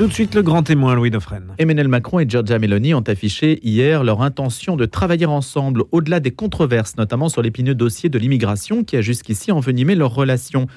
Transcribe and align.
Tout 0.00 0.06
de 0.06 0.14
suite, 0.14 0.34
le 0.34 0.40
grand 0.40 0.62
témoin, 0.62 0.94
Louis 0.94 1.10
Dauphren. 1.10 1.54
Emmanuel 1.58 1.86
Macron 1.86 2.20
et 2.20 2.26
Giorgia 2.26 2.58
Meloni 2.58 2.94
ont 2.94 3.02
affiché 3.02 3.60
hier 3.62 4.02
leur 4.02 4.22
intention 4.22 4.74
de 4.74 4.86
travailler 4.86 5.26
ensemble 5.26 5.84
au-delà 5.92 6.20
des 6.20 6.30
controverses, 6.30 6.96
notamment 6.96 7.28
sur 7.28 7.42
l'épineux 7.42 7.74
dossier 7.74 8.08
de 8.08 8.18
l'immigration 8.18 8.82
qui 8.82 8.96
a 8.96 9.02
jusqu'ici 9.02 9.52
envenimé 9.52 9.94
leurs 9.94 10.14
relations. 10.14 10.68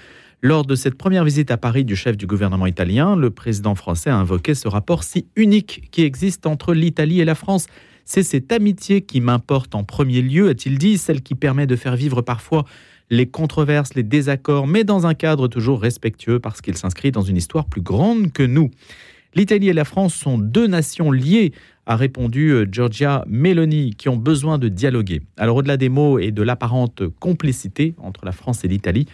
Lors 0.42 0.66
de 0.66 0.76
cette 0.76 0.96
première 0.96 1.24
visite 1.24 1.52
à 1.52 1.58
Paris 1.58 1.86
du 1.86 1.96
chef 1.96 2.18
du 2.18 2.28
gouvernement 2.28 2.68
italien, 2.68 3.16
le 3.16 3.30
président 3.30 3.76
français 3.76 4.10
a 4.10 4.18
invoqué 4.18 4.56
ce 4.56 4.68
rapport 4.68 5.06
si 5.06 5.26
unique 5.38 5.88
qui 5.92 6.02
existe 6.02 6.46
entre 6.46 6.74
l'Italie 6.74 7.22
et 7.22 7.26
la 7.26 7.36
France. 7.36 7.68
C'est 8.04 8.24
cette 8.24 8.52
amitié 8.52 9.04
qui 9.04 9.22
m'importe 9.22 9.74
en 9.74 9.86
premier 9.86 10.22
lieu, 10.22 10.50
a-t-il 10.50 10.78
dit, 10.78 10.98
celle 10.98 11.22
qui 11.22 11.36
permet 11.36 11.66
de 11.66 11.78
faire 11.78 11.96
vivre 11.96 12.22
parfois 12.22 12.66
les 13.10 13.28
controverses, 13.28 13.94
les 13.94 14.04
désaccords, 14.04 14.68
mais 14.68 14.84
dans 14.84 15.08
un 15.08 15.14
cadre 15.14 15.48
toujours 15.48 15.82
respectueux 15.82 16.40
parce 16.40 16.60
qu'il 16.60 16.76
s'inscrit 16.76 17.12
dans 17.12 17.22
une 17.22 17.38
histoire 17.38 17.66
plus 17.66 17.82
grande 17.82 18.34
que 18.34 18.44
nous. 18.44 18.70
L'Italie 19.36 19.70
et 19.70 19.74
la 19.74 19.86
France 19.86 20.14
sont 20.14 20.38
deux 20.38 20.68
nations 20.68 21.12
liées, 21.12 21.54
a 21.86 21.96
répondu 21.96 22.50
euh, 22.52 22.68
Giorgia 22.72 23.24
Meloni, 23.28 23.96
qui 23.96 24.08
ont 24.10 24.18
besoin 24.18 24.60
de 24.60 24.68
dialoguer. 24.68 25.22
Alors 25.38 25.58
au-delà 25.58 25.78
des 25.78 25.90
mots 25.90 26.20
et 26.20 26.32
de 26.32 26.44
l'apparente 26.44 27.04
complicité 27.20 27.96
entre 27.98 28.26
la 28.26 28.32
France 28.32 28.64
et 28.64 28.68
l'Italie, 28.68 29.08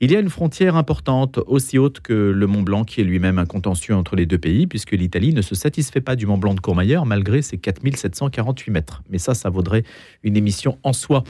il 0.00 0.10
y 0.10 0.16
a 0.16 0.20
une 0.20 0.30
frontière 0.30 0.74
importante, 0.74 1.38
aussi 1.46 1.78
haute 1.78 2.00
que 2.00 2.12
le 2.12 2.46
Mont 2.48 2.62
Blanc, 2.62 2.82
qui 2.82 3.00
est 3.00 3.04
lui-même 3.04 3.38
un 3.38 3.46
contentieux 3.46 3.94
entre 3.94 4.16
les 4.16 4.26
deux 4.26 4.36
pays, 4.36 4.66
puisque 4.66 4.90
l'Italie 4.90 5.32
ne 5.32 5.42
se 5.42 5.54
satisfait 5.54 6.00
pas 6.00 6.16
du 6.16 6.26
Mont 6.26 6.38
Blanc 6.38 6.54
de 6.54 6.60
Courmayeur, 6.60 7.06
malgré 7.06 7.40
ses 7.40 7.56
4748 7.56 8.70
mètres. 8.72 9.02
Mais 9.10 9.18
ça, 9.18 9.34
ça 9.34 9.48
vaudrait 9.48 9.84
une 10.24 10.36
émission 10.36 10.76
en 10.82 10.92
soi. 10.92 11.22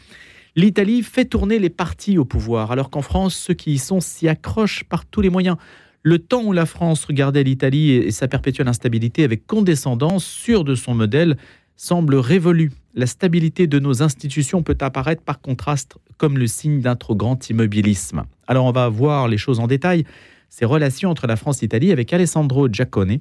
L'Italie 0.56 1.02
fait 1.02 1.26
tourner 1.26 1.58
les 1.58 1.68
partis 1.68 2.16
au 2.16 2.24
pouvoir, 2.24 2.72
alors 2.72 2.88
qu'en 2.88 3.02
France, 3.02 3.34
ceux 3.34 3.54
qui 3.54 3.72
y 3.72 3.78
sont 3.78 4.00
s'y 4.00 4.26
accrochent 4.26 4.84
par 4.84 5.04
tous 5.04 5.20
les 5.20 5.30
moyens. 5.30 5.58
Le 6.04 6.18
temps 6.18 6.42
où 6.42 6.52
la 6.52 6.66
France 6.66 7.04
regardait 7.04 7.44
l'Italie 7.44 7.92
et 7.92 8.10
sa 8.10 8.26
perpétuelle 8.26 8.66
instabilité 8.66 9.22
avec 9.22 9.46
condescendance, 9.46 10.24
sûre 10.24 10.64
de 10.64 10.74
son 10.74 10.94
modèle, 10.94 11.36
semble 11.76 12.16
révolu. 12.16 12.72
La 12.94 13.06
stabilité 13.06 13.68
de 13.68 13.78
nos 13.78 14.02
institutions 14.02 14.64
peut 14.64 14.76
apparaître 14.80 15.22
par 15.22 15.40
contraste 15.40 15.96
comme 16.16 16.38
le 16.38 16.48
signe 16.48 16.80
d'un 16.80 16.96
trop 16.96 17.14
grand 17.14 17.48
immobilisme. 17.48 18.24
Alors 18.48 18.64
on 18.64 18.72
va 18.72 18.88
voir 18.88 19.28
les 19.28 19.38
choses 19.38 19.60
en 19.60 19.68
détail. 19.68 20.04
Ces 20.48 20.64
relations 20.64 21.08
entre 21.08 21.28
la 21.28 21.36
France 21.36 21.62
et 21.62 21.66
l'Italie 21.66 21.92
avec 21.92 22.12
Alessandro 22.12 22.68
Giacone, 22.68 23.18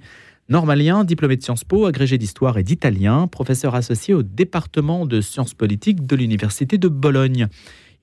normalien, 0.49 1.03
diplômé 1.03 1.37
de 1.37 1.43
Sciences 1.43 1.63
Po, 1.63 1.85
agrégé 1.85 2.17
d'histoire 2.17 2.57
et 2.57 2.63
d'italien, 2.63 3.27
professeur 3.27 3.75
associé 3.75 4.15
au 4.15 4.23
département 4.23 5.05
de 5.05 5.21
sciences 5.21 5.53
politiques 5.53 6.05
de 6.07 6.15
l'Université 6.15 6.79
de 6.79 6.87
Bologne. 6.87 7.47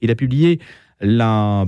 Il 0.01 0.11
a 0.13 0.15
publié 0.15 0.61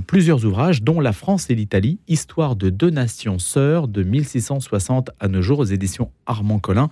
plusieurs 0.07 0.45
ouvrages, 0.45 0.83
dont 0.83 0.99
La 0.99 1.13
France 1.13 1.49
et 1.49 1.55
l'Italie, 1.55 1.99
Histoire 2.07 2.55
de 2.55 2.69
deux 2.69 2.89
nations 2.89 3.39
sœurs 3.39 3.87
de 3.87 4.03
1660 4.03 5.11
à 5.19 5.27
nos 5.27 5.41
jours 5.41 5.59
aux 5.59 5.65
éditions 5.65 6.11
Armand 6.25 6.59
Collin. 6.59 6.89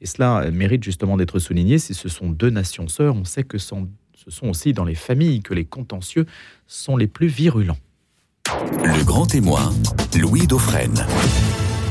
Et 0.00 0.06
cela 0.06 0.50
mérite 0.50 0.82
justement 0.82 1.16
d'être 1.16 1.38
souligné. 1.38 1.78
Si 1.78 1.94
ce 1.94 2.08
sont 2.08 2.30
deux 2.30 2.50
nations 2.50 2.88
sœurs, 2.88 3.16
on 3.16 3.24
sait 3.24 3.44
que 3.44 3.58
ce 3.58 3.74
sont 4.28 4.48
aussi 4.48 4.72
dans 4.72 4.84
les 4.84 4.94
familles 4.94 5.42
que 5.42 5.54
les 5.54 5.64
contentieux 5.64 6.26
sont 6.66 6.96
les 6.96 7.06
plus 7.06 7.28
virulents. 7.28 7.78
Le 8.84 9.04
grand 9.04 9.26
témoin, 9.26 9.72
Louis 10.18 10.46
Dauphren. 10.46 11.06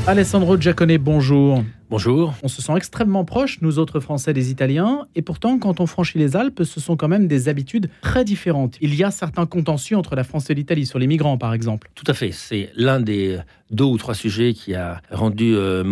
Alessandro 0.05 0.59
Giacone, 0.59 0.97
bonjour. 0.97 1.63
Bonjour. 1.89 2.33
On 2.43 2.49
se 2.49 2.61
sent 2.61 2.73
extrêmement 2.75 3.23
proches, 3.23 3.59
nous 3.61 3.79
autres 3.79 4.01
Français, 4.01 4.33
des 4.33 4.51
Italiens, 4.51 5.07
et 5.15 5.21
pourtant, 5.21 5.57
quand 5.57 5.79
on 5.79 5.85
franchit 5.85 6.17
les 6.17 6.35
Alpes, 6.35 6.63
ce 6.65 6.81
sont 6.81 6.97
quand 6.97 7.07
même 7.07 7.25
des 7.27 7.47
habitudes 7.47 7.89
très 8.01 8.25
différentes. 8.25 8.75
Il 8.81 8.93
y 8.95 9.05
a 9.05 9.11
certains 9.11 9.45
contentieux 9.45 9.95
entre 9.95 10.15
la 10.17 10.25
France 10.25 10.49
et 10.49 10.55
l'Italie, 10.55 10.85
sur 10.85 10.99
les 10.99 11.07
migrants 11.07 11.37
par 11.37 11.53
exemple. 11.53 11.89
Tout 11.95 12.03
à 12.07 12.13
fait. 12.13 12.33
C'est 12.33 12.69
l'un 12.75 12.99
des 12.99 13.39
deux 13.71 13.85
ou 13.85 13.97
trois 13.97 14.13
sujets 14.13 14.53
qui 14.53 14.75
a 14.75 15.01
rendu 15.09 15.55
euh, 15.55 15.85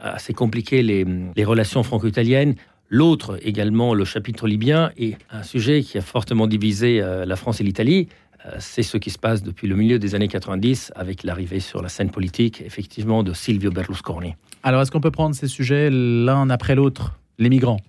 assez 0.00 0.32
compliqué 0.32 0.82
les, 0.82 1.04
les 1.36 1.44
relations 1.44 1.82
franco-italiennes. 1.82 2.54
L'autre, 2.88 3.38
également, 3.42 3.92
le 3.92 4.06
chapitre 4.06 4.48
libyen, 4.48 4.92
est 4.96 5.18
un 5.30 5.42
sujet 5.42 5.82
qui 5.82 5.98
a 5.98 6.00
fortement 6.00 6.46
divisé 6.46 7.02
euh, 7.02 7.26
la 7.26 7.36
France 7.36 7.60
et 7.60 7.64
l'Italie. 7.64 8.08
Euh, 8.46 8.56
c'est 8.60 8.82
ce 8.82 8.96
qui 8.96 9.10
se 9.10 9.18
passe 9.18 9.42
depuis 9.42 9.66
le 9.66 9.76
milieu 9.76 9.98
des 9.98 10.14
années 10.14 10.28
90 10.28 10.92
avec 10.94 11.24
l'arrivée 11.24 11.60
sur 11.60 11.82
la 11.82 11.88
scène 11.88 12.10
politique, 12.10 12.62
effectivement, 12.64 13.22
de 13.22 13.32
Silvio 13.32 13.70
Berlusconi. 13.70 14.34
Alors, 14.62 14.82
est-ce 14.82 14.90
qu'on 14.90 15.00
peut 15.00 15.10
prendre 15.10 15.34
ces 15.34 15.48
sujets 15.48 15.90
l'un 15.90 16.48
après 16.50 16.74
l'autre 16.74 17.18
Les 17.38 17.48
migrants? 17.48 17.80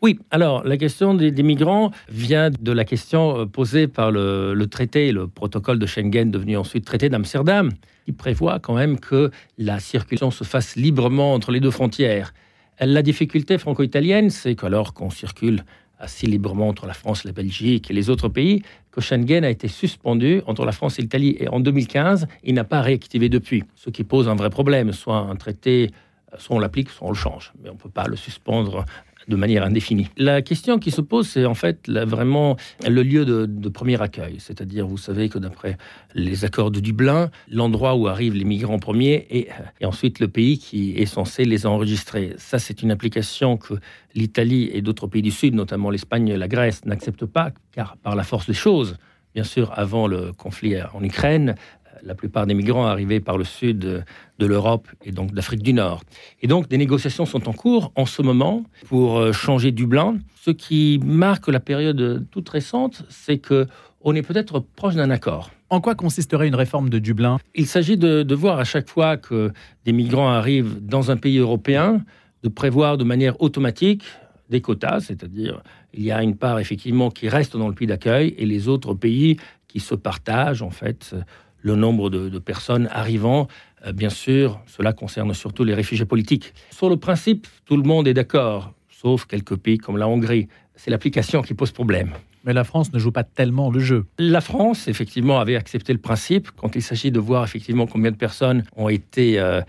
Oui, 0.00 0.18
alors 0.32 0.64
la 0.64 0.76
question 0.76 1.14
des, 1.14 1.30
migrants 1.44 1.92
vient 2.08 2.50
de 2.50 2.72
la 2.72 2.84
question 2.84 3.38
euh, 3.38 3.46
posée 3.46 3.86
par 3.86 4.10
le, 4.10 4.52
le, 4.52 4.66
traité, 4.66 5.12
le 5.12 5.28
protocole 5.28 5.78
de 5.78 5.86
Schengen 5.86 6.30
devenu 6.30 6.56
ensuite 6.56 6.84
traité 6.84 7.08
d'Amsterdam, 7.08 7.70
qui 8.04 8.12
prévoit 8.12 8.58
quand 8.58 8.74
même 8.74 8.98
que 8.98 9.30
la 9.58 9.78
circulation 9.78 10.30
se 10.30 10.44
fasse 10.44 10.74
librement 10.74 11.34
entre 11.34 11.52
les 11.52 11.60
deux 11.60 11.70
frontières. 11.70 12.34
La 12.80 13.02
difficulté 13.02 13.58
franco-italienne, 13.58 14.30
c'est 14.30 14.56
qu'alors 14.56 14.92
qu'on 14.92 15.10
circule 15.10 15.64
assez 16.02 16.26
librement 16.26 16.68
entre 16.68 16.86
la 16.86 16.94
France, 16.94 17.24
la 17.24 17.32
Belgique 17.32 17.90
et 17.90 17.94
les 17.94 18.10
autres 18.10 18.28
pays, 18.28 18.62
que 18.90 19.00
Schengen 19.00 19.44
a 19.44 19.50
été 19.50 19.68
suspendu 19.68 20.42
entre 20.46 20.64
la 20.64 20.72
France 20.72 20.98
et 20.98 21.02
l'Italie. 21.02 21.36
Et 21.38 21.48
en 21.48 21.60
2015, 21.60 22.26
il 22.44 22.54
n'a 22.54 22.64
pas 22.64 22.82
réactivé 22.82 23.28
depuis, 23.28 23.64
ce 23.74 23.88
qui 23.88 24.04
pose 24.04 24.28
un 24.28 24.34
vrai 24.34 24.50
problème. 24.50 24.92
Soit 24.92 25.16
un 25.16 25.36
traité, 25.36 25.90
soit 26.36 26.56
on 26.56 26.58
l'applique, 26.58 26.90
soit 26.90 27.06
on 27.06 27.10
le 27.10 27.16
change. 27.16 27.52
Mais 27.62 27.70
on 27.70 27.74
ne 27.74 27.78
peut 27.78 27.88
pas 27.88 28.06
le 28.06 28.16
suspendre 28.16 28.84
de 29.28 29.36
manière 29.36 29.64
indéfinie. 29.64 30.08
La 30.16 30.42
question 30.42 30.78
qui 30.78 30.90
se 30.90 31.00
pose, 31.00 31.28
c'est 31.28 31.44
en 31.44 31.54
fait 31.54 31.88
vraiment 31.88 32.56
le 32.86 33.02
lieu 33.02 33.24
de, 33.24 33.68
premier 33.68 34.00
accueil. 34.00 34.36
C'est-à-dire, 34.38 34.86
vous 34.86 34.98
savez 34.98 35.28
que 35.28 35.38
d'après 35.38 35.78
les 36.14 36.44
accords 36.44 36.70
de 36.70 36.80
Dublin, 36.80 37.30
l'endroit 37.50 37.94
où 37.94 38.06
arrivent 38.06 38.34
les 38.34 38.44
migrants 38.44 38.78
premiers 38.78 39.26
et 39.30 39.48
ensuite 39.84 40.20
le 40.20 40.28
pays 40.28 40.58
qui 40.58 40.96
est 40.96 41.06
censé 41.06 41.44
les 41.44 41.64
enregistrer. 41.66 42.34
Ça, 42.36 42.58
c'est 42.58 42.82
une 42.82 42.90
application 42.90 43.56
que 43.56 43.74
l'Italie 44.14 44.70
et 44.72 44.82
d'autres 44.82 45.06
pays 45.06 45.22
du 45.22 45.30
Sud, 45.30 45.54
notamment 45.54 45.90
l'Espagne 45.90 46.28
et 46.28 46.36
la 46.36 46.48
Grèce, 46.48 46.84
n'acceptent 46.84 47.26
pas, 47.26 47.52
car 47.72 47.96
par 47.96 48.14
la 48.14 48.24
force 48.24 48.46
des 48.46 48.54
choses, 48.54 48.96
bien 49.34 49.44
sûr, 49.44 49.72
avant 49.74 50.06
le 50.06 50.32
conflit 50.32 50.76
en 50.92 51.02
Ukraine, 51.02 51.54
la 52.02 52.14
plupart 52.14 52.46
des 52.46 52.54
migrants 52.54 52.86
arrivaient 52.86 53.20
par 53.20 53.38
le 53.38 53.44
sud 53.44 53.78
de 53.78 54.46
l'Europe 54.46 54.88
et 55.04 55.12
donc 55.12 55.32
d'Afrique 55.32 55.62
du 55.62 55.72
Nord. 55.72 56.02
Et 56.40 56.46
donc 56.46 56.68
des 56.68 56.78
négociations 56.78 57.26
sont 57.26 57.48
en 57.48 57.52
cours 57.52 57.92
en 57.94 58.06
ce 58.06 58.22
moment 58.22 58.64
pour 58.86 59.18
euh, 59.18 59.32
changer 59.32 59.70
Dublin. 59.70 60.18
Ce 60.40 60.50
qui 60.50 61.00
marque 61.04 61.48
la 61.48 61.60
période 61.60 62.26
toute 62.30 62.48
récente, 62.48 63.04
c'est 63.08 63.38
que 63.38 63.66
on 64.04 64.14
est 64.16 64.22
peut-être 64.22 64.58
proche 64.58 64.96
d'un 64.96 65.10
accord. 65.10 65.50
En 65.70 65.80
quoi 65.80 65.94
consisterait 65.94 66.48
une 66.48 66.56
réforme 66.56 66.90
de 66.90 66.98
Dublin? 66.98 67.38
Il 67.54 67.66
s'agit 67.66 67.96
de, 67.96 68.24
de, 68.24 68.34
voir 68.34 68.58
à 68.58 68.64
chaque 68.64 68.88
fois 68.88 69.16
que 69.16 69.52
des 69.84 69.92
migrants 69.92 70.28
arrivent 70.28 70.84
dans 70.84 71.12
un 71.12 71.16
pays 71.16 71.38
européen, 71.38 72.04
de 72.42 72.48
prévoir 72.48 72.98
de 72.98 73.04
manière 73.04 73.40
automatique 73.40 74.02
des 74.50 74.60
quotas, 74.60 75.00
c'est-à-dire 75.00 75.62
il 75.94 76.02
y 76.02 76.10
a 76.10 76.22
une 76.22 76.36
part 76.36 76.58
effectivement 76.58 77.10
qui 77.10 77.28
reste 77.28 77.56
dans 77.56 77.68
le 77.68 77.74
pays 77.74 77.86
d'accueil 77.86 78.34
et 78.36 78.44
les 78.44 78.68
autres 78.68 78.94
pays 78.94 79.36
qui 79.68 79.80
se 79.80 79.94
partagent 79.94 80.62
en 80.62 80.70
fait 80.70 81.14
le 81.62 81.76
nombre 81.76 82.10
de, 82.10 82.38
personnes 82.38 82.88
arrivant. 82.92 83.48
Euh, 83.86 83.92
bien 83.92 84.10
sûr, 84.10 84.60
cela 84.66 84.92
concerne 84.92 85.32
surtout 85.34 85.64
les 85.64 85.74
réfugiés 85.74 86.04
politiques. 86.04 86.52
Sur 86.70 86.88
le 86.88 86.96
principe, 86.96 87.46
tout 87.64 87.76
le 87.76 87.84
monde 87.84 88.06
est 88.06 88.14
d'accord, 88.14 88.74
sauf 88.90 89.24
quelques 89.26 89.56
pays 89.56 89.78
comme 89.78 89.96
la 89.96 90.08
Hongrie. 90.08 90.48
C'est 90.76 90.90
l'application 90.90 91.42
qui 91.42 91.54
pose 91.54 91.70
problème. 91.70 92.12
Mais 92.44 92.52
la 92.52 92.64
France 92.64 92.92
ne 92.92 92.98
joue 92.98 93.12
pas 93.12 93.22
tellement 93.22 93.70
le 93.70 93.78
jeu. 93.78 94.04
La 94.18 94.40
France, 94.40 94.88
effectivement, 94.88 95.38
avait 95.38 95.54
accepté 95.54 95.92
le 95.92 96.00
principe. 96.00 96.50
Quand 96.56 96.74
il 96.74 96.82
s'agit 96.82 97.12
de 97.12 97.20
voir 97.20 97.44
effectivement 97.44 97.86
combien 97.86 98.10
de 98.10 98.16
personnes 98.16 98.64
ont 98.76 98.88
été 98.88 99.38
euh, 99.38 99.60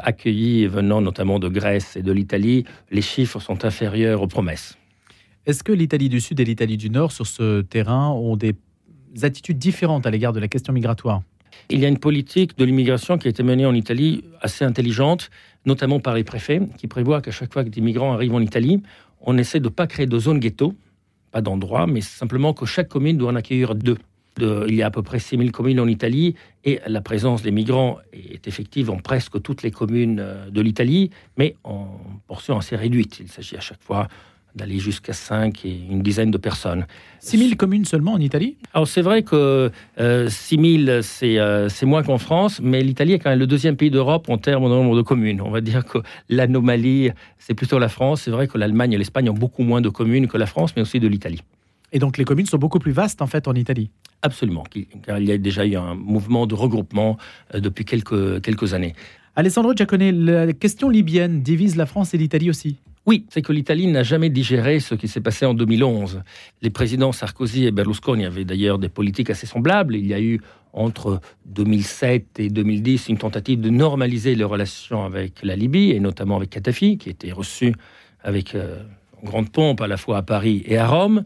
accueillies 0.00 0.66
venant 0.66 1.02
notamment 1.02 1.38
de 1.38 1.48
Grèce 1.48 1.96
et 1.96 2.02
de 2.02 2.12
l'Italie, 2.12 2.64
les 2.90 3.02
chiffres 3.02 3.40
sont 3.40 3.64
inférieurs 3.66 4.22
aux 4.22 4.26
promesses. 4.26 4.78
Est-ce 5.44 5.62
que 5.62 5.72
l'Italie 5.72 6.08
du 6.08 6.20
Sud 6.20 6.40
et 6.40 6.44
l'Italie 6.44 6.78
du 6.78 6.88
Nord, 6.88 7.12
sur 7.12 7.26
ce 7.26 7.60
terrain, 7.60 8.08
ont 8.08 8.36
des 8.36 8.54
attitudes 9.22 9.58
différentes 9.58 10.06
à 10.06 10.10
l'égard 10.10 10.32
de 10.32 10.40
la 10.40 10.48
question 10.48 10.72
migratoire? 10.72 11.20
Il 11.70 11.80
y 11.80 11.84
a 11.84 11.88
une 11.88 11.98
politique 11.98 12.56
de 12.58 12.64
l'immigration 12.64 13.18
qui 13.18 13.28
a 13.28 13.30
été 13.30 13.42
menée 13.42 13.66
en 13.66 13.74
Italie 13.74 14.24
assez 14.40 14.64
intelligente, 14.64 15.30
notamment 15.66 16.00
par 16.00 16.14
les 16.14 16.24
préfets, 16.24 16.60
qui 16.78 16.86
prévoit 16.86 17.20
qu'à 17.20 17.30
chaque 17.30 17.52
fois 17.52 17.64
que 17.64 17.70
des 17.70 17.80
migrants 17.80 18.12
arrivent 18.12 18.34
en 18.34 18.40
Italie, 18.40 18.82
on 19.20 19.38
essaie 19.38 19.60
de 19.60 19.64
ne 19.64 19.70
pas 19.70 19.86
créer 19.86 20.06
de 20.06 20.18
zone 20.18 20.38
ghetto, 20.38 20.74
pas 21.30 21.40
d'endroit, 21.40 21.86
mais 21.86 22.00
simplement 22.00 22.52
que 22.52 22.66
chaque 22.66 22.88
commune 22.88 23.16
doit 23.16 23.32
en 23.32 23.36
accueillir 23.36 23.74
deux. 23.74 23.96
il 24.38 24.74
y 24.74 24.82
a 24.82 24.86
à 24.86 24.90
peu 24.90 25.02
près 25.02 25.18
6000 25.18 25.52
communes 25.52 25.80
en 25.80 25.86
Italie 25.86 26.34
et 26.64 26.80
la 26.86 27.00
présence 27.00 27.42
des 27.42 27.50
migrants 27.50 27.98
est 28.12 28.46
effective 28.46 28.90
en 28.90 28.98
presque 28.98 29.40
toutes 29.42 29.62
les 29.62 29.70
communes 29.70 30.20
euh, 30.20 30.50
de 30.50 30.60
l'Italie, 30.60 31.10
mais 31.36 31.56
en 31.64 31.86
portion 32.26 32.58
assez 32.58 32.76
réduite. 32.76 33.20
Il 33.20 33.28
s'agit 33.28 33.56
à 33.56 33.60
chaque 33.60 33.82
fois 33.82 34.08
d'aller 34.54 34.78
jusqu'à 34.78 35.12
5 35.12 35.64
et 35.64 35.80
une 35.90 36.02
dizaine 36.02 36.30
de 36.30 36.38
personnes. 36.38 36.86
6 37.20 37.38
000 37.38 37.50
communes 37.56 37.84
seulement 37.84 38.12
en 38.12 38.20
Italie? 38.20 38.56
Alors 38.72 38.86
c'est 38.86 39.02
vrai 39.02 39.22
que 39.22 39.70
euh, 40.00 40.28
6 40.28 40.84
000, 40.86 41.00
euh, 41.22 41.68
c'est 41.68 41.86
moins 41.86 42.02
qu'en 42.02 42.18
France, 42.18 42.60
mais 42.62 42.82
l'Italie 42.82 43.14
est 43.14 43.18
quand 43.18 43.30
même 43.30 43.38
le 43.38 43.46
deuxième 43.46 43.76
pays 43.76 43.90
d'Europe 43.90 44.28
en 44.28 44.38
termes 44.38 44.64
de 44.64 44.68
nombre 44.68 44.96
de 44.96 45.02
communes. 45.02 45.40
On 45.40 45.50
va 45.50 45.60
dire 45.60 45.84
que 45.84 45.98
l'anomalie, 46.28 47.10
c'est 47.38 47.54
plutôt 47.54 47.78
la 47.78 47.88
France. 47.88 48.22
C'est 48.22 48.30
vrai 48.30 48.46
que 48.46 48.58
l'Allemagne 48.58 48.92
et 48.92 48.98
l'Espagne 48.98 49.28
ont 49.30 49.34
beaucoup 49.34 49.62
moins 49.62 49.80
de 49.80 49.88
communes 49.88 50.28
que 50.28 50.36
la 50.36 50.46
France, 50.46 50.74
mais 50.76 50.82
aussi 50.82 51.00
de 51.00 51.08
l'Italie. 51.08 51.42
Et 51.92 51.98
donc 51.98 52.18
les 52.18 52.24
communes 52.24 52.46
sont 52.46 52.58
beaucoup 52.58 52.80
plus 52.80 52.92
vastes 52.92 53.22
en 53.22 53.26
fait 53.26 53.48
en 53.48 53.54
Italie? 53.54 53.90
Absolument, 54.22 54.64
car 55.04 55.18
il 55.18 55.28
y 55.28 55.32
a 55.32 55.38
déjà 55.38 55.66
eu 55.66 55.76
un 55.76 55.94
mouvement 55.94 56.46
de 56.46 56.54
regroupement 56.54 57.18
euh, 57.54 57.60
depuis 57.60 57.84
quelques, 57.84 58.40
quelques 58.42 58.74
années. 58.74 58.94
Alessandro 59.36 59.74
Giacone, 59.74 60.10
la 60.24 60.52
question 60.52 60.88
libyenne 60.88 61.42
divise 61.42 61.76
la 61.76 61.86
France 61.86 62.14
et 62.14 62.18
l'Italie 62.18 62.50
aussi? 62.50 62.78
Oui, 63.06 63.26
c'est 63.28 63.42
que 63.42 63.52
l'Italie 63.52 63.86
n'a 63.86 64.02
jamais 64.02 64.30
digéré 64.30 64.80
ce 64.80 64.94
qui 64.94 65.08
s'est 65.08 65.20
passé 65.20 65.44
en 65.44 65.52
2011. 65.52 66.22
Les 66.62 66.70
présidents 66.70 67.12
Sarkozy 67.12 67.66
et 67.66 67.70
Berlusconi 67.70 68.24
avaient 68.24 68.46
d'ailleurs 68.46 68.78
des 68.78 68.88
politiques 68.88 69.28
assez 69.28 69.46
semblables. 69.46 69.94
Il 69.94 70.06
y 70.06 70.14
a 70.14 70.20
eu 70.20 70.40
entre 70.72 71.20
2007 71.44 72.40
et 72.40 72.48
2010 72.48 73.10
une 73.10 73.18
tentative 73.18 73.60
de 73.60 73.68
normaliser 73.68 74.34
les 74.34 74.44
relations 74.44 75.04
avec 75.04 75.42
la 75.42 75.54
Libye 75.54 75.90
et 75.90 76.00
notamment 76.00 76.36
avec 76.36 76.50
Kadhafi, 76.50 76.96
qui 76.96 77.10
était 77.10 77.30
reçu 77.30 77.74
avec 78.22 78.54
euh, 78.54 78.82
grande 79.22 79.50
pompe 79.50 79.82
à 79.82 79.86
la 79.86 79.98
fois 79.98 80.16
à 80.16 80.22
Paris 80.22 80.62
et 80.66 80.78
à 80.78 80.86
Rome. 80.86 81.24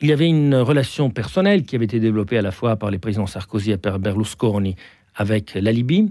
Il 0.00 0.08
y 0.08 0.12
avait 0.12 0.28
une 0.28 0.56
relation 0.56 1.10
personnelle 1.10 1.64
qui 1.64 1.76
avait 1.76 1.84
été 1.84 2.00
développée 2.00 2.38
à 2.38 2.42
la 2.42 2.52
fois 2.52 2.76
par 2.76 2.90
les 2.90 2.98
présidents 2.98 3.26
Sarkozy 3.26 3.70
et 3.70 3.76
Berlusconi 3.76 4.76
avec 5.14 5.54
la 5.54 5.72
Libye. 5.72 6.10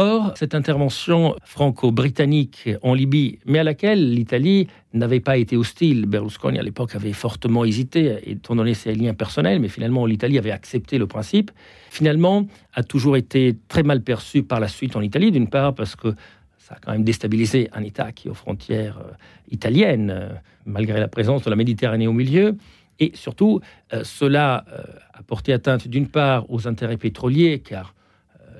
Or, 0.00 0.32
cette 0.36 0.54
intervention 0.54 1.34
franco-britannique 1.42 2.70
en 2.84 2.94
Libye, 2.94 3.40
mais 3.46 3.58
à 3.58 3.64
laquelle 3.64 4.14
l'Italie 4.14 4.68
n'avait 4.92 5.18
pas 5.18 5.36
été 5.36 5.56
hostile, 5.56 6.06
Berlusconi 6.06 6.56
à 6.56 6.62
l'époque 6.62 6.94
avait 6.94 7.12
fortement 7.12 7.64
hésité, 7.64 8.16
étant 8.30 8.54
donné 8.54 8.74
ses 8.74 8.94
liens 8.94 9.14
personnels, 9.14 9.58
mais 9.58 9.66
finalement 9.66 10.06
l'Italie 10.06 10.38
avait 10.38 10.52
accepté 10.52 10.98
le 10.98 11.08
principe, 11.08 11.50
finalement 11.90 12.46
a 12.74 12.84
toujours 12.84 13.16
été 13.16 13.56
très 13.66 13.82
mal 13.82 14.00
perçu 14.00 14.44
par 14.44 14.60
la 14.60 14.68
suite 14.68 14.94
en 14.94 15.00
Italie, 15.00 15.32
d'une 15.32 15.48
part 15.48 15.74
parce 15.74 15.96
que 15.96 16.14
ça 16.58 16.76
a 16.76 16.78
quand 16.78 16.92
même 16.92 17.02
déstabilisé 17.02 17.68
un 17.72 17.82
État 17.82 18.12
qui 18.12 18.28
est 18.28 18.30
aux 18.30 18.34
frontières 18.34 18.98
euh, 18.98 19.10
italiennes, 19.50 20.10
euh, 20.10 20.28
malgré 20.64 21.00
la 21.00 21.08
présence 21.08 21.42
de 21.42 21.50
la 21.50 21.56
Méditerranée 21.56 22.06
au 22.06 22.12
milieu, 22.12 22.56
et 23.00 23.10
surtout, 23.14 23.60
euh, 23.92 24.04
cela 24.04 24.64
a 25.12 25.24
porté 25.24 25.52
atteinte 25.52 25.88
d'une 25.88 26.06
part 26.06 26.48
aux 26.52 26.68
intérêts 26.68 26.98
pétroliers, 26.98 27.58
car 27.58 27.94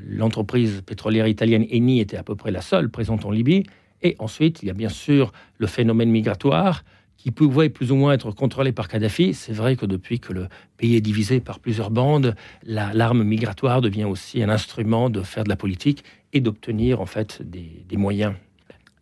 l'entreprise 0.08 0.82
pétrolière 0.84 1.28
italienne 1.28 1.66
Eni 1.70 2.00
était 2.00 2.16
à 2.16 2.22
peu 2.22 2.34
près 2.34 2.50
la 2.50 2.62
seule 2.62 2.90
présente 2.90 3.24
en 3.24 3.30
Libye. 3.30 3.64
Et 4.02 4.16
ensuite, 4.18 4.62
il 4.62 4.66
y 4.66 4.70
a 4.70 4.74
bien 4.74 4.88
sûr 4.88 5.32
le 5.58 5.66
phénomène 5.66 6.10
migratoire 6.10 6.84
qui 7.16 7.32
pouvait 7.32 7.68
plus 7.68 7.90
ou 7.90 7.96
moins 7.96 8.12
être 8.12 8.30
contrôlé 8.30 8.72
par 8.72 8.88
Kadhafi. 8.88 9.34
C'est 9.34 9.52
vrai 9.52 9.76
que 9.76 9.86
depuis 9.86 10.20
que 10.20 10.32
le 10.32 10.46
pays 10.76 10.94
est 10.94 11.00
divisé 11.00 11.40
par 11.40 11.58
plusieurs 11.58 11.90
bandes, 11.90 12.34
l'arme 12.62 13.24
migratoire 13.24 13.80
devient 13.80 14.04
aussi 14.04 14.42
un 14.42 14.48
instrument 14.48 15.10
de 15.10 15.20
faire 15.22 15.44
de 15.44 15.48
la 15.48 15.56
politique 15.56 16.04
et 16.32 16.40
d'obtenir 16.40 17.00
en 17.00 17.06
fait 17.06 17.42
des, 17.42 17.84
des 17.88 17.96
moyens. 17.96 18.34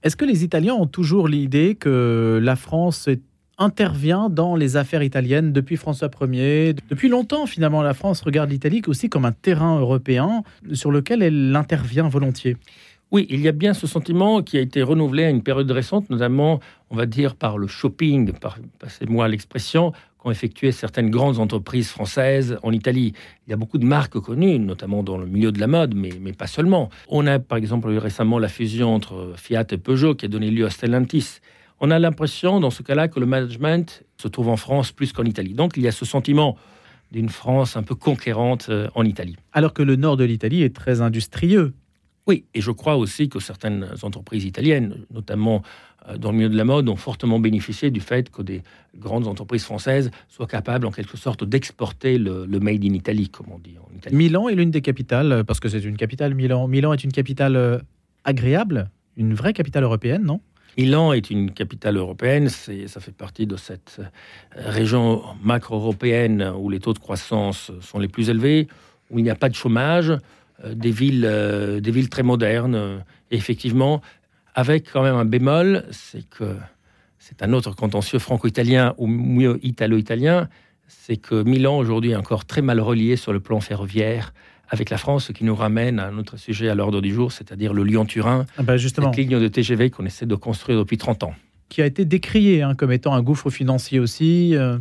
Est-ce 0.03 0.17
que 0.17 0.25
les 0.25 0.45
Italiens 0.45 0.75
ont 0.75 0.87
toujours 0.87 1.29
l'idée 1.29 1.75
que 1.75 2.41
la 2.43 2.57
France 2.57 3.07
est 3.07 3.21
intervient 3.59 4.29
dans 4.29 4.55
les 4.55 4.77
affaires 4.77 5.03
italiennes 5.03 5.53
depuis 5.53 5.77
François 5.77 6.11
Ier. 6.21 6.75
Depuis 6.91 7.09
longtemps, 7.09 7.47
finalement, 7.47 7.83
la 7.83 7.95
France 7.95 8.21
regarde 8.21 8.51
l'Italie 8.51 8.83
aussi 8.87 9.09
comme 9.09 9.25
un 9.25 9.33
terrain 9.33 9.79
européen 9.79 10.43
sur 10.73 10.91
lequel 10.91 11.23
elle 11.23 11.55
intervient 11.57 12.09
volontiers. 12.09 12.57
Oui, 13.13 13.27
il 13.31 13.41
y 13.41 13.49
a 13.49 13.53
bien 13.53 13.73
ce 13.73 13.87
sentiment 13.87 14.43
qui 14.43 14.59
a 14.59 14.61
été 14.61 14.83
renouvelé 14.83 15.25
à 15.25 15.31
une 15.31 15.43
période 15.43 15.71
récente, 15.71 16.11
notamment, 16.11 16.59
on 16.91 16.97
va 16.97 17.07
dire, 17.07 17.37
par 17.37 17.57
le 17.57 17.69
shopping, 17.69 18.33
passez-moi 18.81 19.29
l'expression, 19.29 19.93
qu'ont 20.19 20.33
effectué 20.33 20.73
certaines 20.73 21.09
grandes 21.09 21.39
entreprises 21.39 21.89
françaises 21.89 22.59
en 22.65 22.73
Italie. 22.73 23.13
Il 23.47 23.51
y 23.51 23.53
a 23.53 23.57
beaucoup 23.57 23.79
de 23.79 23.87
marques 23.87 24.19
connues, 24.19 24.59
notamment 24.59 25.05
dans 25.05 25.19
le 25.19 25.27
milieu 25.27 25.53
de 25.53 25.61
la 25.61 25.69
mode, 25.69 25.95
mais, 25.95 26.11
mais 26.21 26.33
pas 26.33 26.49
seulement. 26.49 26.91
On 27.09 27.29
a, 27.29 27.39
par 27.39 27.59
exemple, 27.59 27.89
eu 27.91 27.99
récemment 27.99 28.41
la 28.41 28.49
fusion 28.49 28.93
entre 28.93 29.35
Fiat 29.37 29.67
et 29.71 29.79
Peugeot 29.79 30.17
qui 30.17 30.27
a 30.27 30.29
donné 30.29 30.51
lieu 30.51 30.67
à 30.67 30.71
Stellantis. 30.71 31.41
On 31.81 31.91
a 31.91 31.99
l'impression, 31.99 32.61
dans 32.61 32.71
ce 32.71 32.83
cas-là, 32.83 33.09
que 33.09 33.21
le 33.21 33.27
management 33.27 34.03
se 34.17 34.29
trouve 34.29 34.49
en 34.49 34.57
France 34.57 34.93
plus 34.93 35.13
qu'en 35.13 35.25
Italie. 35.25 35.55
Donc, 35.55 35.77
il 35.77 35.83
y 35.83 35.89
a 35.89 35.93
ce 35.93 36.05
sentiment 36.05 36.57
d'une 37.13 37.29
France 37.29 37.77
un 37.77 37.83
peu 37.83 37.95
conquérante 37.95 38.67
euh, 38.69 38.89
en 38.95 39.05
Italie. 39.05 39.37
Alors 39.53 39.73
que 39.73 39.83
le 39.83 39.97
nord 39.97 40.17
de 40.17 40.25
l'Italie 40.25 40.63
est 40.63 40.75
très 40.75 41.01
industrieux. 41.01 41.75
Oui, 42.27 42.45
et 42.55 42.61
je 42.61 42.73
crois 42.73 42.97
aussi 42.97 43.29
que 43.29 43.39
certaines 43.39 43.89
entreprises 44.03 44.45
italiennes, 44.45 45.05
notamment 45.13 45.63
euh, 46.09 46.17
dans 46.17 46.33
le 46.33 46.39
milieu 46.39 46.49
de 46.49 46.57
la 46.57 46.65
mode, 46.65 46.89
ont 46.89 46.97
fortement 46.97 47.39
bénéficié 47.39 47.91
du 47.91 48.01
fait 48.01 48.31
que 48.31 48.43
des 48.43 48.63
grandes 48.97 49.29
entreprises 49.29 49.65
françaises 49.65 50.11
soient 50.29 50.49
capables, 50.49 50.87
en 50.87 50.91
quelque 50.91 51.17
sorte, 51.17 51.45
d'exporter 51.45 52.19
le, 52.19 52.47
made 52.59 52.85
in 52.85 52.95
Italy, 52.95 53.29
comme 53.29 53.47
on 53.53 53.59
dit 53.59 53.77
en 53.79 53.95
Italie. 53.95 54.17
Milan 54.17 54.49
est 54.49 54.55
l'une 54.55 54.73
des 54.73 54.83
capitales, 54.83 55.45
parce 55.47 55.61
que 55.61 55.69
c'est 55.69 55.85
une 55.85 55.97
capitale, 55.97 56.35
Milan. 56.35 56.67
Milan 56.67 56.93
est 56.93 57.05
une 57.05 57.13
capitale 57.13 57.55
euh, 57.55 57.79
agréable, 58.25 58.91
une 59.17 59.35
vraie 59.35 59.53
capitale 59.53 59.85
européenne, 59.85 60.25
non? 60.25 60.41
Milan 60.77 61.15
est 61.15 61.31
une 61.31 61.53
capitale 61.53 61.97
européenne, 61.97 62.49
ça 62.49 63.01
fait 63.01 63.15
partie 63.15 63.47
de 63.47 63.57
cette 63.57 63.97
euh, 63.99 64.05
région 64.57 65.23
macro-européenne 65.43 66.53
où 66.59 66.69
les 66.69 66.81
taux 66.81 66.93
de 66.93 66.99
croissance 66.99 67.73
sont 67.81 67.99
les 67.99 68.09
plus 68.09 68.29
élevés, 68.29 68.69
où 69.11 69.19
il 69.19 69.23
n'y 69.23 69.31
a 69.31 69.35
pas 69.35 69.49
de 69.49 69.55
chômage, 69.55 70.11
euh, 70.65 70.75
des 70.75 70.91
villes, 70.91 71.25
euh, 71.27 71.81
des 71.81 71.91
villes 71.91 72.11
très 72.11 72.23
modernes. 72.23 73.03
Et 73.31 73.37
effectivement, 73.37 74.03
avec 74.55 74.93
quand 74.93 75.03
même 75.03 75.17
un 75.17 75.25
bémol, 75.25 75.85
c'est 75.93 76.29
que 76.29 76.57
c'est 77.19 77.43
un 77.43 77.55
autre 77.55 77.75
contentieux 77.75 78.19
franco-italien 78.19 78.95
ou 78.99 79.07
mieux 79.07 79.59
italo-italien, 79.63 80.49
c'est 80.87 81.17
que 81.17 81.43
Milan 81.43 81.79
aujourd'hui 81.79 82.11
est 82.11 82.17
encore 82.17 82.45
très 82.45 82.63
mal 82.63 82.81
relié 82.81 83.17
sur 83.17 83.33
le 83.33 83.41
plan 83.41 83.61
ferroviaire 83.61 84.33
avec 84.69 84.91
la 84.91 84.99
France, 84.99 85.27
ce 85.27 85.33
qui 85.33 85.45
nous 85.45 85.55
ramène 85.55 85.99
à 85.99 86.07
un 86.07 86.19
autre 86.19 86.37
sujet 86.37 86.69
à 86.69 86.75
l'ordre 86.75 87.01
du 87.01 87.13
jour, 87.13 87.33
c'est-à-dire 87.33 87.73
le 87.73 87.85
Lyon-Turin, 87.85 88.47
ah 88.59 88.63
bah 88.63 88.77
justement. 88.77 89.13
cette 89.13 89.25
ligne 89.25 89.39
de 89.41 89.49
TGV 89.49 89.91
qu'on 89.91 90.05
essaie 90.05 90.27
de 90.27 90.35
construire 90.35 90.79
depuis 90.79 90.99
30 90.99 91.25
ans. 91.25 91.35
Qui 91.69 91.83
a 91.83 91.87
été 91.87 92.05
décrié 92.05 92.63
hein, 92.63 92.75
comme 92.75 92.93
étant 92.93 93.15
un 93.15 93.23
gouffre 93.23 93.51
financier 93.51 93.99
aussi. 93.99 94.57
Euh. 94.57 94.79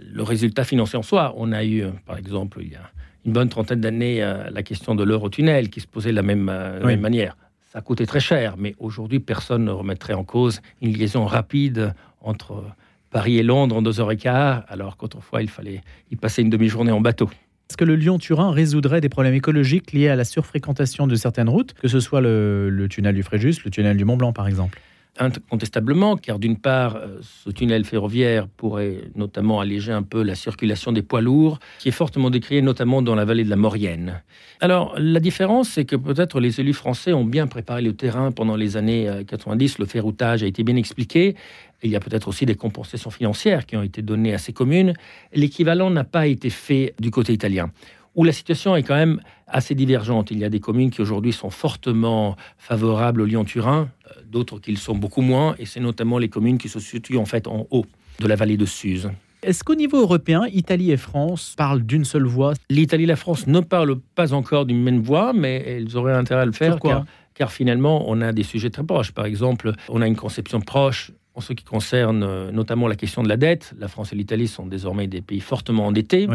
Le 0.00 0.22
résultat 0.22 0.64
financier 0.64 0.98
en 0.98 1.02
soi, 1.02 1.34
on 1.36 1.52
a 1.52 1.64
eu, 1.64 1.82
euh, 1.82 1.90
par 2.06 2.18
exemple, 2.18 2.58
il 2.62 2.72
y 2.72 2.76
a 2.76 2.90
une 3.24 3.32
bonne 3.32 3.48
trentaine 3.48 3.80
d'années, 3.80 4.22
euh, 4.22 4.50
la 4.50 4.62
question 4.62 4.94
de 4.94 5.04
l'Eurotunnel 5.04 5.70
qui 5.70 5.80
se 5.80 5.86
posait 5.86 6.10
de 6.10 6.16
la 6.16 6.22
même, 6.22 6.50
même 6.84 7.00
manière. 7.00 7.36
Ça 7.72 7.80
coûtait 7.80 8.06
très 8.06 8.20
cher, 8.20 8.54
mais 8.58 8.74
aujourd'hui, 8.78 9.18
personne 9.18 9.64
ne 9.64 9.70
remettrait 9.70 10.14
en 10.14 10.24
cause 10.24 10.60
une 10.80 10.92
liaison 10.92 11.24
rapide 11.24 11.94
entre 12.20 12.64
Paris 13.10 13.38
et 13.38 13.42
Londres 13.44 13.76
en 13.76 13.82
deux 13.82 14.00
heures 14.00 14.10
et 14.10 14.16
quart, 14.16 14.64
alors 14.68 14.96
qu'autrefois, 14.96 15.40
il 15.42 15.48
fallait 15.48 15.82
y 16.10 16.16
passer 16.16 16.42
une 16.42 16.50
demi-journée 16.50 16.90
en 16.90 17.00
bateau. 17.00 17.30
Est-ce 17.70 17.76
que 17.76 17.84
le 17.84 17.96
Lyon-Turin 17.96 18.52
résoudrait 18.52 19.00
des 19.00 19.08
problèmes 19.08 19.34
écologiques 19.34 19.92
liés 19.92 20.08
à 20.08 20.16
la 20.16 20.24
surfréquentation 20.24 21.06
de 21.06 21.14
certaines 21.14 21.48
routes, 21.48 21.72
que 21.74 21.88
ce 21.88 21.98
soit 21.98 22.20
le, 22.20 22.86
tunnel 22.90 23.14
du 23.14 23.22
Fréjus, 23.22 23.64
le 23.64 23.70
tunnel 23.70 23.96
du 23.96 24.04
Mont 24.04 24.16
Blanc 24.16 24.32
par 24.32 24.46
exemple? 24.46 24.80
Incontestablement, 25.16 26.16
car 26.16 26.40
d'une 26.40 26.56
part, 26.56 26.96
euh, 26.96 27.18
ce 27.22 27.50
tunnel 27.50 27.84
ferroviaire 27.84 28.48
pourrait 28.48 29.02
notamment 29.14 29.60
alléger 29.60 29.92
un 29.92 30.02
peu 30.02 30.22
la 30.22 30.34
circulation 30.34 30.90
des 30.90 31.02
poids 31.02 31.20
lourds, 31.20 31.60
qui 31.78 31.88
est 31.88 31.92
fortement 31.92 32.30
décrié 32.30 32.62
notamment 32.62 33.00
dans 33.00 33.14
la 33.14 33.24
vallée 33.24 33.44
de 33.44 33.50
la 33.50 33.56
Maurienne. 33.56 34.22
Alors, 34.60 34.94
la 34.98 35.20
différence, 35.20 35.68
c'est 35.68 35.84
que 35.84 35.94
peut-être 35.94 36.40
les 36.40 36.60
élus 36.60 36.72
français 36.72 37.12
ont 37.12 37.24
bien 37.24 37.46
préparé 37.46 37.80
le 37.82 37.92
terrain 37.92 38.32
pendant 38.32 38.56
les 38.56 38.76
années 38.76 39.08
90, 39.28 39.72
euh, 39.72 39.76
le 39.80 39.86
ferroutage 39.86 40.42
a 40.42 40.46
été 40.46 40.64
bien 40.64 40.76
expliqué, 40.76 41.36
il 41.84 41.90
y 41.90 41.96
a 41.96 42.00
peut-être 42.00 42.28
aussi 42.28 42.46
des 42.46 42.54
compensations 42.54 43.10
financières 43.10 43.66
qui 43.66 43.76
ont 43.76 43.82
été 43.82 44.02
données 44.02 44.34
à 44.34 44.38
ces 44.38 44.52
communes. 44.52 44.94
L'équivalent 45.32 45.90
n'a 45.90 46.04
pas 46.04 46.26
été 46.26 46.50
fait 46.50 46.94
du 46.98 47.10
côté 47.10 47.32
italien, 47.32 47.70
où 48.14 48.24
la 48.24 48.32
situation 48.32 48.74
est 48.74 48.82
quand 48.82 48.94
même 48.94 49.20
assez 49.46 49.74
divergente. 49.74 50.30
Il 50.30 50.38
y 50.38 50.44
a 50.44 50.48
des 50.48 50.60
communes 50.60 50.90
qui 50.90 51.02
aujourd'hui 51.02 51.32
sont 51.32 51.50
fortement 51.50 52.36
favorables 52.58 53.20
au 53.20 53.26
Lyon-Turin, 53.26 53.88
d'autres 54.26 54.58
qui 54.58 54.70
le 54.70 54.76
sont 54.76 54.94
beaucoup 54.94 55.22
moins, 55.22 55.54
et 55.58 55.66
c'est 55.66 55.80
notamment 55.80 56.18
les 56.18 56.28
communes 56.28 56.58
qui 56.58 56.68
se 56.68 56.80
situent 56.80 57.18
en 57.18 57.26
fait 57.26 57.46
en 57.46 57.66
haut 57.70 57.86
de 58.20 58.26
la 58.26 58.36
vallée 58.36 58.56
de 58.56 58.66
Suse. 58.66 59.10
Est-ce 59.42 59.62
qu'au 59.62 59.74
niveau 59.74 60.00
européen, 60.00 60.46
Italie 60.52 60.90
et 60.90 60.96
France 60.96 61.54
parlent 61.56 61.84
d'une 61.84 62.04
seule 62.04 62.24
voix? 62.24 62.54
L'Italie 62.70 63.04
et 63.04 63.08
la 63.08 63.16
France 63.16 63.46
ne 63.46 63.60
parlent 63.60 64.00
pas 64.14 64.32
encore 64.32 64.64
d'une 64.64 64.82
même 64.82 65.02
voix, 65.02 65.34
mais 65.34 65.62
elles 65.66 65.96
auraient 65.98 66.14
intérêt 66.14 66.42
à 66.42 66.46
le 66.46 66.52
faire. 66.52 66.72
Pourquoi? 66.78 67.04
car 67.34 67.52
finalement, 67.52 68.04
on 68.08 68.20
a 68.20 68.32
des 68.32 68.44
sujets 68.44 68.70
très 68.70 68.84
proches. 68.84 69.12
Par 69.12 69.26
exemple, 69.26 69.72
on 69.88 70.00
a 70.00 70.06
une 70.06 70.16
conception 70.16 70.60
proche 70.60 71.12
en 71.34 71.40
ce 71.40 71.52
qui 71.52 71.64
concerne 71.64 72.22
euh, 72.22 72.52
notamment 72.52 72.86
la 72.86 72.94
question 72.94 73.22
de 73.24 73.28
la 73.28 73.36
dette, 73.36 73.74
la 73.78 73.88
France 73.88 74.12
et 74.12 74.16
l'Italie 74.16 74.46
sont 74.46 74.66
désormais 74.66 75.08
des 75.08 75.20
pays 75.20 75.40
fortement 75.40 75.86
endettés, 75.86 76.28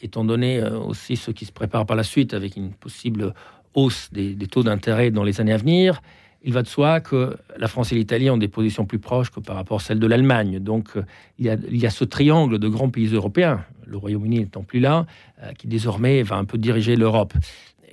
étant 0.00 0.24
donné 0.24 0.60
euh, 0.60 0.78
aussi 0.78 1.16
ce 1.16 1.32
qui 1.32 1.44
se 1.44 1.50
prépare 1.50 1.86
par 1.86 1.96
la 1.96 2.04
suite 2.04 2.34
avec 2.34 2.56
une 2.56 2.72
possible 2.72 3.34
hausse 3.74 4.10
des, 4.12 4.36
taux 4.46 4.62
d'intérêt 4.62 5.10
dans 5.10 5.24
les 5.24 5.40
années 5.40 5.52
à 5.52 5.56
venir. 5.56 6.00
Il 6.44 6.52
va 6.52 6.62
de 6.62 6.68
soi 6.68 7.00
que 7.00 7.36
la 7.56 7.68
France 7.68 7.90
et 7.92 7.94
l'Italie 7.94 8.30
ont 8.30 8.36
des 8.36 8.48
positions 8.48 8.84
plus 8.84 8.98
proches 8.98 9.30
que 9.30 9.40
par 9.40 9.56
rapport 9.56 9.78
à 9.78 9.80
celles 9.80 9.98
de 9.98 10.06
l'Allemagne. 10.06 10.60
Donc 10.60 10.96
euh, 10.96 11.02
il, 11.38 11.46
y 11.46 11.86
a, 11.86 11.90
ce 11.90 12.04
triangle 12.04 12.58
de 12.58 12.68
grands 12.68 12.90
pays 12.90 13.14
européens, 13.14 13.64
le 13.86 13.96
Royaume-Uni 13.96 14.40
n'étant 14.40 14.62
plus 14.62 14.80
là, 14.80 15.06
qui 15.58 15.66
désormais 15.66 16.22
va 16.22 16.36
un 16.36 16.44
peu 16.44 16.58
diriger 16.58 16.96
l'Europe. 16.96 17.34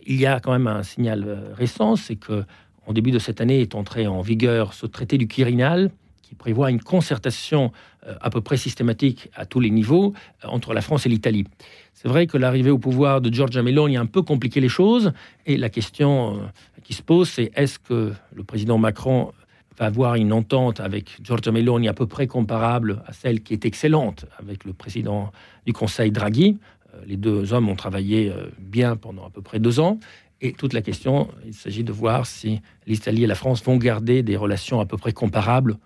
Il 0.06 0.20
y 0.20 0.26
a 0.26 0.40
quand 0.40 0.52
même 0.52 0.68
un 0.68 0.84
signal 0.84 1.54
récent, 1.54 1.96
c'est 1.96 2.16
que 2.16 2.44
en 2.88 2.94
début 2.94 3.12
de 3.12 3.20
cette 3.20 3.42
année 3.42 3.62
est 3.62 3.76
entré 3.76 4.08
en 4.08 4.22
vigueur 4.22 4.74
ce 4.74 4.86
traité 4.86 5.18
du 5.18 5.28
Quirinal, 5.28 5.92
qui 6.32 6.36
prévoit 6.36 6.72
une 6.72 6.80
concertation 6.80 7.74
euh, 8.08 8.16
à 8.22 8.30
peu 8.30 8.40
près 8.40 8.56
systématique 8.56 9.30
à 9.36 9.46
tous 9.46 9.60
les 9.60 9.70
niveaux 9.70 10.14
euh, 10.46 10.48
entre 10.48 10.74
la 10.74 10.80
France 10.80 11.06
et 11.06 11.10
l'Italie. 11.10 11.46
C'est 11.94 12.08
vrai 12.08 12.26
que 12.26 12.38
l'arrivée 12.38 12.70
au 12.70 12.78
pouvoir 12.78 13.20
de 13.20 13.30
Giorgia 13.34 13.62
Meloni 13.62 13.98
a 13.98 14.02
un 14.02 14.06
peu 14.06 14.22
compliqué 14.22 14.62
les 14.62 14.70
choses, 14.70 15.12
et 15.46 15.58
la 15.58 15.70
question 15.70 16.38
euh, 16.38 16.38
qui 16.86 16.94
se 16.94 17.02
pose, 17.02 17.28
c'est 17.28 17.52
est-ce 17.54 17.80
que 17.80 18.14
le 18.34 18.44
président 18.46 18.78
Macron 18.78 19.34
va 19.78 19.88
avoir 19.88 20.16
une 20.16 20.32
entente 20.32 20.80
avec 20.80 21.18
Giorgia 21.22 21.52
Meloni 21.52 21.90
à 21.90 21.94
peu 21.94 22.08
près 22.08 22.28
comparable 22.28 23.04
à 23.08 23.12
celle 23.12 23.42
qui 23.42 23.52
est 23.52 23.66
excellente 23.66 24.26
avec 24.40 24.64
le 24.64 24.72
président 24.72 25.34
du 25.66 25.74
Conseil 25.74 26.12
Draghi? 26.12 26.60
Les 27.08 27.18
deux 27.18 27.52
hommes 27.52 27.68
ont 27.68 27.76
travaillé 27.76 28.34
bien 28.60 28.98
pendant 28.98 29.26
à 29.26 29.30
peu 29.30 29.42
près 29.42 29.60
deux 29.60 29.80
ans. 29.80 29.98
Et 30.42 30.54
toute 30.54 30.74
la 30.74 30.82
question, 30.82 31.30
il 31.46 31.54
s'agit 31.54 31.84
de 31.84 31.92
voir 31.92 32.26
si 32.26 32.62
l'Italie 32.88 33.24
et 33.24 33.28
la 33.28 33.36
France 33.36 33.64
vont 33.64 33.78
garder 33.78 34.24
des 34.24 34.36
relations 34.36 34.80
à 34.80 34.86
peu 34.86 34.98
près 34.98 35.14
comparables, 35.14 35.78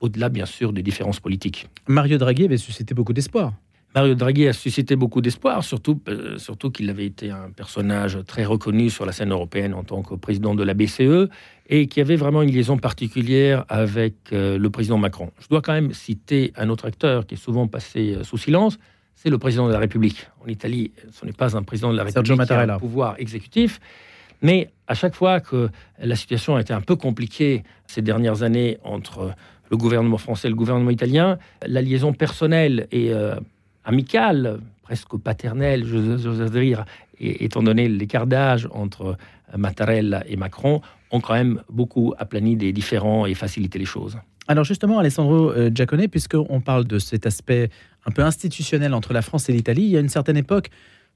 au-delà 0.00 0.28
bien 0.28 0.46
sûr 0.46 0.72
des 0.72 0.82
différences 0.82 1.20
politiques. 1.20 1.68
Mario 1.86 2.18
Draghi 2.18 2.44
avait 2.44 2.56
suscité 2.56 2.94
beaucoup 2.94 3.12
d'espoir. 3.12 3.52
Mario 3.94 4.14
Draghi 4.14 4.46
a 4.46 4.52
suscité 4.52 4.96
beaucoup 4.96 5.22
d'espoir, 5.22 5.64
surtout, 5.64 6.00
euh, 6.08 6.36
surtout 6.36 6.70
qu'il 6.70 6.90
avait 6.90 7.06
été 7.06 7.30
un 7.30 7.50
personnage 7.50 8.18
très 8.26 8.44
reconnu 8.44 8.90
sur 8.90 9.06
la 9.06 9.12
scène 9.12 9.32
européenne 9.32 9.72
en 9.72 9.82
tant 9.82 10.02
que 10.02 10.14
président 10.14 10.54
de 10.54 10.62
la 10.62 10.74
BCE 10.74 11.30
et 11.68 11.86
qui 11.86 12.00
avait 12.00 12.16
vraiment 12.16 12.42
une 12.42 12.50
liaison 12.50 12.76
particulière 12.76 13.64
avec 13.68 14.14
euh, 14.32 14.58
le 14.58 14.70
président 14.70 14.98
Macron. 14.98 15.30
Je 15.40 15.48
dois 15.48 15.62
quand 15.62 15.72
même 15.72 15.94
citer 15.94 16.52
un 16.56 16.68
autre 16.68 16.84
acteur 16.86 17.26
qui 17.26 17.34
est 17.36 17.38
souvent 17.38 17.66
passé 17.66 18.14
euh, 18.14 18.24
sous 18.24 18.36
silence, 18.36 18.78
c'est 19.14 19.30
le 19.30 19.38
président 19.38 19.66
de 19.66 19.72
la 19.72 19.78
République. 19.78 20.28
En 20.44 20.48
Italie, 20.48 20.92
ce 21.10 21.24
n'est 21.24 21.32
pas 21.32 21.56
un 21.56 21.62
président 21.62 21.90
de 21.90 21.96
la 21.96 22.04
République 22.04 22.46
qui 22.46 22.52
a 22.52 22.74
un 22.74 22.78
pouvoir 22.78 23.16
exécutif, 23.18 23.80
mais 24.42 24.70
à 24.86 24.94
chaque 24.94 25.14
fois 25.14 25.40
que 25.40 25.70
la 25.98 26.14
situation 26.14 26.56
a 26.56 26.60
été 26.60 26.72
un 26.72 26.80
peu 26.80 26.94
compliquée 26.94 27.64
ces 27.86 28.02
dernières 28.02 28.42
années 28.42 28.78
entre 28.84 29.34
le 29.70 29.76
gouvernement 29.76 30.18
français 30.18 30.48
et 30.48 30.50
le 30.50 30.56
gouvernement 30.56 30.90
italien, 30.90 31.38
la 31.66 31.82
liaison 31.82 32.12
personnelle 32.12 32.86
et 32.92 33.12
amicale, 33.84 34.60
presque 34.82 35.16
paternelle, 35.16 35.84
j'ose 35.84 36.50
dire, 36.50 36.84
étant 37.20 37.62
donné 37.62 37.88
l'écart 37.88 38.26
d'âge 38.26 38.68
entre 38.72 39.16
Mattarella 39.56 40.24
et 40.26 40.36
Macron, 40.36 40.80
ont 41.10 41.20
quand 41.20 41.34
même 41.34 41.62
beaucoup 41.70 42.14
aplani 42.18 42.56
des 42.56 42.72
différends 42.72 43.26
et 43.26 43.34
facilité 43.34 43.78
les 43.78 43.84
choses. 43.84 44.18
Alors 44.46 44.64
justement, 44.64 44.98
Alessandro 44.98 45.50
euh, 45.50 45.70
Giacone, 45.72 46.08
puisqu'on 46.08 46.60
parle 46.60 46.86
de 46.86 46.98
cet 46.98 47.26
aspect 47.26 47.70
un 48.06 48.10
peu 48.10 48.22
institutionnel 48.22 48.94
entre 48.94 49.12
la 49.12 49.20
France 49.20 49.48
et 49.50 49.52
l'Italie, 49.52 49.82
il 49.82 49.90
y 49.90 49.96
a 49.96 50.00
une 50.00 50.08
certaine 50.08 50.38
époque, 50.38 50.70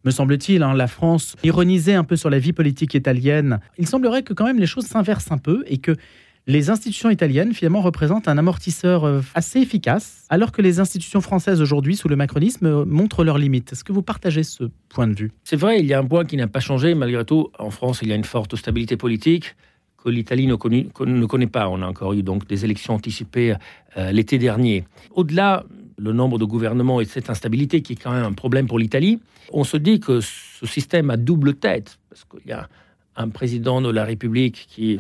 me 0.04 0.11
semble-t-il, 0.11 0.62
hein, 0.62 0.75
la 0.75 0.87
France 0.87 1.37
ironisait 1.42 1.94
un 1.94 2.04
peu 2.04 2.16
sur 2.16 2.28
la 2.28 2.38
vie 2.38 2.52
politique 2.52 2.92
italienne. 2.92 3.61
Il 3.78 3.87
semblerait 3.87 4.23
que 4.23 4.35
quand 4.35 4.44
même 4.44 4.59
les 4.59 4.66
choses 4.66 4.85
s'inversent 4.85 5.32
un 5.32 5.38
peu 5.38 5.64
et 5.66 5.78
que 5.78 5.97
les 6.46 6.70
institutions 6.70 7.11
italiennes 7.11 7.52
finalement 7.52 7.82
représentent 7.82 8.26
un 8.26 8.37
amortisseur 8.37 9.04
euh, 9.04 9.20
assez 9.34 9.61
efficace, 9.61 10.25
alors 10.28 10.50
que 10.50 10.61
les 10.61 10.80
institutions 10.80 11.20
françaises 11.20 11.61
aujourd'hui, 11.61 11.96
sous 11.96 12.08
le 12.08 12.16
macronisme, 12.16 12.66
euh, 12.66 12.84
montrent 12.84 13.25
leurs 13.25 13.38
limites. 13.38 13.72
Est-ce 13.72 13.84
que 13.84 13.92
vous 13.92 14.02
partagez 14.02 14.42
ce 14.42 14.64
point 14.88 15.06
de 15.06 15.14
vue? 15.14 15.30
C'est 15.44 15.56
vrai, 15.56 15.78
il 15.78 15.87
y 15.87 15.94
a 15.94 16.00
un 16.00 16.04
point 16.04 16.25
qui 16.25 16.37
n'a 16.37 16.49
pas 16.49 16.61
changé. 16.61 16.94
Malgré 16.94 17.25
tout, 17.25 17.50
en 17.58 17.70
France, 17.70 18.00
il 18.02 18.08
y 18.08 18.12
a 18.12 18.16
une 18.16 18.25
forte 18.25 18.56
stabilité 18.56 18.96
politique 18.96 19.54
que 20.02 20.08
l'Italie 20.08 20.49
ne, 20.49 20.56
connaît 20.56 21.46
pas. 21.46 21.68
On 21.68 21.80
a 21.80 21.87
encore 21.87 22.12
eu 22.12 22.25
donc 22.25 22.49
des 22.49 22.64
élections 22.64 22.94
anticipées 22.94 23.54
euh, 23.96 24.11
l'été 24.11 24.38
dernier. 24.38 24.84
Au-delà 25.12 25.64
le 25.96 26.12
nombre 26.12 26.38
de 26.38 26.44
gouvernements 26.44 27.00
et 27.00 27.04
cette 27.04 27.30
instabilité 27.30 27.82
qui 27.82 27.92
est 27.92 27.96
quand 28.02 28.11
même 28.11 28.25
un 28.25 28.32
problème 28.32 28.66
pour 28.66 28.80
l'Italie, 28.80 29.20
on 29.52 29.62
se 29.62 29.76
dit 29.76 30.00
que 30.00 30.20
ce 30.20 30.66
système 30.66 31.11
a 31.11 31.16
double 31.16 31.54
tête, 31.54 31.99
parce 32.11 32.25
qu'il 32.25 32.50
y 32.50 32.52
a 32.52 32.68
un 33.14 33.28
président 33.28 33.80
de 33.80 33.90
la 33.90 34.04
République 34.04 34.66
qui 34.68 34.99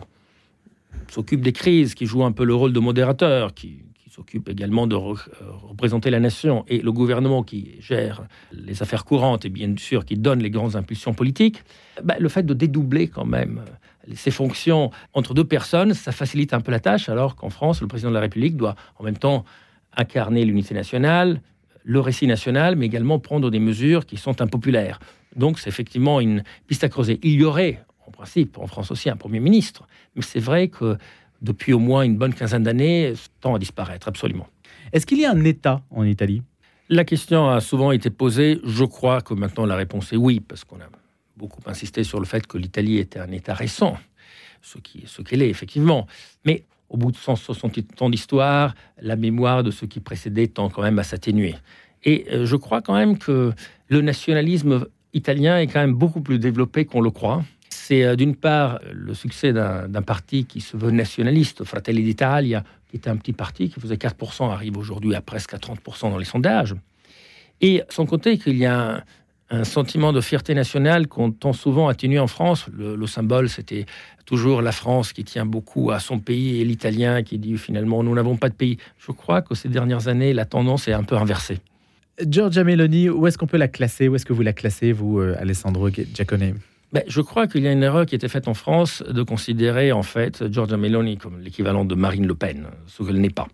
s'occupe 1.08 1.40
des 1.40 1.52
crises, 1.52 1.94
qui 1.94 2.06
joue 2.06 2.24
un 2.24 2.32
peu 2.32 2.44
le 2.44 2.54
rôle 2.54 2.72
de 2.72 2.80
modérateur, 2.80 3.54
qui, 3.54 3.80
s'occupe 4.10 4.50
également 4.50 4.86
de 4.86 4.94
euh, 4.94 5.14
représenter 5.62 6.10
la 6.10 6.20
nation, 6.20 6.66
et 6.68 6.80
le 6.82 6.92
gouvernement 6.92 7.42
qui 7.42 7.76
gère 7.80 8.24
les 8.52 8.82
affaires 8.82 9.06
courantes 9.06 9.46
et 9.46 9.48
bien 9.48 9.74
sûr 9.78 10.04
qui 10.04 10.16
donne 10.16 10.40
les 10.40 10.50
grandes 10.50 10.76
impulsions 10.76 11.14
politiques, 11.14 11.62
bah, 12.04 12.16
le 12.20 12.28
fait 12.28 12.42
de 12.42 12.52
dédoubler 12.52 13.08
quand 13.08 13.24
même 13.24 13.62
euh, 13.66 14.12
ces 14.14 14.30
fonctions 14.30 14.90
entre 15.14 15.32
deux 15.32 15.44
personnes, 15.44 15.94
ça 15.94 16.12
facilite 16.12 16.52
un 16.52 16.60
peu 16.60 16.70
la 16.70 16.78
tâche, 16.78 17.08
alors 17.08 17.36
qu'en 17.36 17.48
France, 17.48 17.80
le 17.80 17.86
président 17.86 18.10
de 18.10 18.14
la 18.14 18.20
République 18.20 18.54
doit 18.54 18.74
en 18.98 19.04
même 19.04 19.16
temps 19.16 19.46
incarner 19.96 20.44
l'unité 20.44 20.74
nationale, 20.74 21.40
le 21.82 22.00
récit 22.00 22.26
national, 22.26 22.76
mais 22.76 22.86
également 22.86 23.18
prendre 23.18 23.50
des 23.50 23.60
mesures 23.60 24.04
qui 24.04 24.18
sont 24.18 24.42
impopulaires. 24.42 25.00
Donc 25.36 25.58
c'est 25.58 25.68
effectivement 25.68 26.20
une 26.20 26.44
piste 26.66 26.84
à 26.84 26.88
creuser. 26.88 27.18
Il 27.22 27.32
y 27.32 27.44
aurait 27.44 27.82
en 28.06 28.10
principe, 28.10 28.58
en 28.58 28.66
France 28.66 28.90
aussi, 28.90 29.10
un 29.10 29.16
Premier 29.16 29.40
ministre. 29.40 29.86
Mais 30.16 30.22
c'est 30.22 30.40
vrai 30.40 30.68
que 30.68 30.96
depuis 31.40 31.72
au 31.72 31.78
moins 31.78 32.02
une 32.02 32.16
bonne 32.16 32.34
quinzaine 32.34 32.62
d'années, 32.62 33.14
tend 33.40 33.54
à 33.54 33.58
disparaître, 33.58 34.08
absolument. 34.08 34.46
Est-ce 34.92 35.06
qu'il 35.06 35.20
y 35.20 35.24
a 35.24 35.32
un 35.32 35.44
État 35.44 35.82
en 35.90 36.04
Italie? 36.04 36.42
La 36.88 37.04
question 37.04 37.48
a 37.48 37.60
souvent 37.60 37.90
été 37.92 38.10
posée. 38.10 38.60
Je 38.64 38.84
crois 38.84 39.20
que 39.20 39.34
maintenant 39.34 39.66
la 39.66 39.76
réponse 39.76 40.12
est 40.12 40.16
oui, 40.16 40.40
parce 40.40 40.64
qu'on 40.64 40.76
a 40.76 40.88
beaucoup 41.36 41.60
insisté 41.66 42.04
sur 42.04 42.20
le 42.20 42.26
fait 42.26 42.46
que 42.46 42.58
l'Italie 42.58 42.98
était 42.98 43.18
un 43.18 43.30
État 43.32 43.54
récent, 43.54 43.96
ce 44.60 44.78
qu'elle 44.78 45.08
ce 45.08 45.22
est 45.22 45.48
effectivement. 45.48 46.06
Mais 46.44 46.64
au 46.88 46.96
bout 46.96 47.10
de 47.10 47.16
160 47.16 48.02
ans 48.02 48.10
d'histoire, 48.10 48.74
la 49.00 49.16
mémoire 49.16 49.62
de 49.62 49.70
ce 49.70 49.86
qui 49.86 50.00
précédait 50.00 50.48
tend 50.48 50.68
quand 50.68 50.82
même 50.82 50.98
à 50.98 51.02
s'atténuer. 51.02 51.54
Et 52.04 52.26
euh, 52.30 52.46
je 52.46 52.56
crois 52.56 52.82
quand 52.82 52.94
même 52.94 53.16
que 53.16 53.52
le 53.88 54.00
nationalisme 54.02 54.86
italien 55.14 55.58
est 55.58 55.66
quand 55.66 55.80
même 55.80 55.94
beaucoup 55.94 56.20
plus 56.20 56.38
développé 56.38 56.84
qu'on 56.84 57.00
le 57.00 57.10
croit 57.10 57.42
c'est 57.82 58.04
euh, 58.04 58.14
d'une 58.14 58.36
part 58.36 58.80
le 58.92 59.12
succès 59.12 59.52
d'un 59.52 60.02
parti 60.02 60.44
qui 60.44 60.60
se 60.60 60.76
veut 60.76 60.92
nationaliste, 60.92 61.64
Fratelli 61.64 62.04
d'Italia, 62.04 62.62
qui 62.88 62.96
était 62.96 63.10
un 63.10 63.16
petit 63.16 63.32
parti 63.32 63.70
qui 63.70 63.80
faisait 63.80 63.96
4%, 63.96 64.50
arrive 64.52 64.76
aujourd'hui 64.78 65.16
à 65.16 65.20
presque 65.20 65.54
à 65.54 65.56
30% 65.56 66.10
dans 66.10 66.18
les 66.18 66.24
sondages. 66.24 66.76
Et 67.60 67.82
sans 67.88 68.06
compter 68.06 68.38
qu'il 68.38 68.56
y 68.56 68.66
a 68.66 69.04
un, 69.50 69.64
sentiment 69.64 70.12
de 70.12 70.20
fierté 70.20 70.54
nationale 70.54 71.08
qu'on 71.08 71.30
tend 71.30 71.52
souvent 71.52 71.88
à 71.88 71.90
atténuer 71.90 72.18
en 72.18 72.26
France. 72.26 72.66
Le, 72.72 73.06
symbole, 73.06 73.50
c'était 73.50 73.84
toujours 74.24 74.62
la 74.62 74.72
France 74.72 75.12
qui 75.12 75.24
tient 75.24 75.44
beaucoup 75.44 75.90
à 75.90 75.98
son 75.98 76.20
pays 76.20 76.60
et 76.60 76.64
l'italien 76.64 77.22
qui 77.22 77.38
dit 77.38 77.58
finalement 77.58 78.02
nous 78.02 78.14
n'avons 78.14 78.36
pas 78.38 78.48
de 78.48 78.54
pays. 78.54 78.78
Je 78.98 79.12
crois 79.12 79.42
que 79.42 79.54
ces 79.54 79.68
dernières 79.68 80.08
années, 80.08 80.32
la 80.32 80.46
tendance 80.46 80.88
est 80.88 80.94
un 80.94 81.02
peu 81.02 81.16
inversée. 81.16 81.58
Giorgia 82.26 82.64
Meloni, 82.64 83.10
où 83.10 83.26
est-ce 83.26 83.36
qu'on 83.36 83.46
peut 83.46 83.58
la 83.58 83.68
classer? 83.68 84.08
Où 84.08 84.14
est-ce 84.14 84.24
que 84.24 84.32
vous 84.32 84.42
la 84.42 84.54
classez, 84.54 84.92
vous, 84.92 85.20
euh, 85.20 85.36
Alessandro 85.38 85.90
Giacone 85.90 86.54
ben, 86.92 87.02
je 87.06 87.20
crois 87.22 87.46
qu'il 87.46 87.62
y 87.62 87.68
a 87.68 87.72
une 87.72 87.82
erreur 87.82 88.04
qui 88.04 88.14
été 88.14 88.28
faite 88.28 88.48
en 88.48 88.54
France 88.54 89.02
de 89.02 89.22
considérer 89.22 89.92
en 89.92 90.02
fait 90.02 90.50
Giorgia 90.52 90.76
Meloni 90.76 91.16
comme 91.16 91.40
l'équivalent 91.40 91.84
de 91.86 91.94
Marine 91.94 92.26
Le 92.26 92.34
Pen, 92.34 92.66
ce 92.86 93.02
qu'elle 93.02 93.20
n'est 93.20 93.30
pas. 93.30 93.48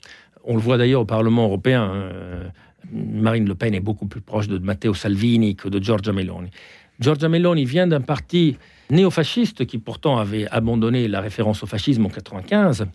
On 0.44 0.54
le 0.54 0.60
voit 0.60 0.76
d'ailleurs 0.76 1.02
au 1.02 1.06
Parlement 1.06 1.44
européen. 1.44 1.82
Hein. 1.82 2.50
Marine 2.92 3.46
Le 3.46 3.54
Pen 3.54 3.74
est 3.74 3.80
beaucoup 3.80 4.06
plus 4.06 4.20
proche 4.20 4.48
de 4.48 4.58
Matteo 4.58 4.94
Salvini 4.94 5.54
que 5.54 5.68
de 5.68 5.82
Giorgia 5.82 6.12
Meloni. 6.12 6.50
Giorgia 7.00 7.28
Meloni 7.28 7.64
vient 7.64 7.86
d'un 7.86 8.00
parti 8.00 8.56
néofasciste 8.90 9.66
qui 9.66 9.78
pourtant 9.78 10.18
avait 10.18 10.48
abandonné 10.48 11.06
la 11.06 11.20
référence 11.20 11.62
au 11.62 11.66
fascisme 11.66 12.06
en 12.06 12.08
95. 12.08 12.86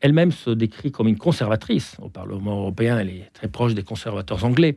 Elle-même 0.00 0.32
se 0.32 0.50
décrit 0.50 0.90
comme 0.90 1.08
une 1.08 1.18
conservatrice. 1.18 1.96
Au 2.02 2.08
Parlement 2.08 2.58
européen, 2.58 2.98
elle 2.98 3.10
est 3.10 3.30
très 3.32 3.48
proche 3.48 3.74
des 3.74 3.82
conservateurs 3.82 4.44
anglais. 4.44 4.76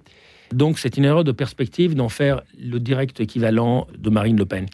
Donc 0.51 0.79
c'est 0.79 0.97
une 0.97 1.05
erreur 1.05 1.23
de 1.23 1.31
perspective 1.31 1.95
d'en 1.95 2.09
faire 2.09 2.41
le 2.59 2.79
direct 2.79 3.19
équivalent 3.19 3.87
de 3.97 4.09
Marine 4.09 4.37
Le 4.37 4.45
Pen. 4.45 4.65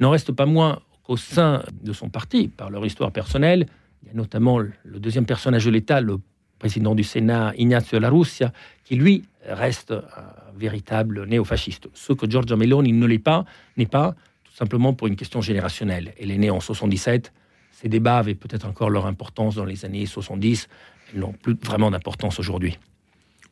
N'en 0.00 0.10
reste 0.10 0.32
pas 0.32 0.46
moins 0.46 0.80
qu'au 1.02 1.16
sein 1.16 1.62
de 1.82 1.92
son 1.92 2.08
parti, 2.08 2.48
par 2.48 2.70
leur 2.70 2.84
histoire 2.84 3.12
personnelle, 3.12 3.66
il 4.02 4.08
y 4.08 4.10
a 4.10 4.14
notamment 4.14 4.58
le 4.58 4.98
deuxième 4.98 5.26
personnage 5.26 5.66
de 5.66 5.70
l'État, 5.70 6.00
le 6.00 6.16
président 6.58 6.94
du 6.94 7.04
Sénat, 7.04 7.52
Ignazio 7.56 7.98
La 7.98 8.10
Russia, 8.10 8.52
qui 8.84 8.96
lui 8.96 9.24
reste 9.46 9.92
un 9.92 10.58
véritable 10.58 11.26
néofasciste. 11.26 11.88
Ce 11.94 12.12
que 12.12 12.28
Giorgia 12.28 12.56
Meloni 12.56 12.92
ne 12.92 13.06
l'est 13.06 13.18
pas, 13.18 13.44
n'est 13.76 13.86
pas 13.86 14.14
tout 14.44 14.54
simplement 14.54 14.94
pour 14.94 15.06
une 15.06 15.16
question 15.16 15.40
générationnelle. 15.40 16.14
Elle 16.18 16.30
est 16.30 16.38
née 16.38 16.50
en 16.50 16.60
77. 16.60 17.32
Ces 17.72 17.88
débats 17.88 18.18
avaient 18.18 18.34
peut-être 18.34 18.66
encore 18.66 18.90
leur 18.90 19.06
importance 19.06 19.54
dans 19.54 19.64
les 19.64 19.84
années 19.84 20.06
70. 20.06 20.68
Ils 21.14 21.20
n'ont 21.20 21.32
plus 21.32 21.56
vraiment 21.62 21.90
d'importance 21.90 22.38
aujourd'hui. 22.38 22.78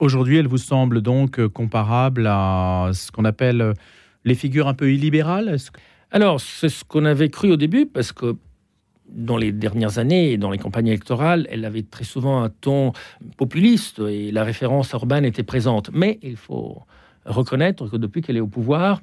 Aujourd'hui, 0.01 0.37
elle 0.37 0.47
vous 0.47 0.59
semble 0.59 1.03
donc 1.03 1.45
comparable 1.49 2.27
à 2.27 2.91
ce 2.93 3.11
qu'on 3.11 3.25
appelle 3.25 3.75
les 4.25 4.35
figures 4.35 4.69
un 4.69 4.75
peu 4.75 4.93
illibérales? 4.93 5.57
Alors, 6.11 6.41
c'est 6.41 6.69
ce 6.69 6.85
qu'on 6.85 7.05
avait 7.05 7.29
cru 7.29 7.53
au 7.53 7.57
début, 7.57 7.87
parce 7.87 8.13
que 8.13 8.37
dans 9.09 9.37
les 9.37 9.53
dernières 9.53 9.99
années, 9.99 10.37
dans 10.37 10.51
les 10.51 10.59
campagnes 10.59 10.89
électorales, 10.89 11.47
elle 11.51 11.65
avait 11.65 11.83
très 11.83 12.05
souvent 12.05 12.43
un 12.43 12.51
ton 12.51 12.93
populiste 13.37 14.01
et 14.01 14.31
la 14.31 14.45
référence 14.45 14.93
urbaine 14.93 15.25
était 15.25 15.43
présente. 15.43 15.91
Mais 15.93 16.19
il 16.23 16.37
faut 16.37 16.83
reconnaître 17.25 17.89
que 17.89 17.97
depuis 17.97 18.23
qu'elle 18.23 18.37
est 18.37 18.41
au 18.41 18.47
pouvoir, 18.47 19.01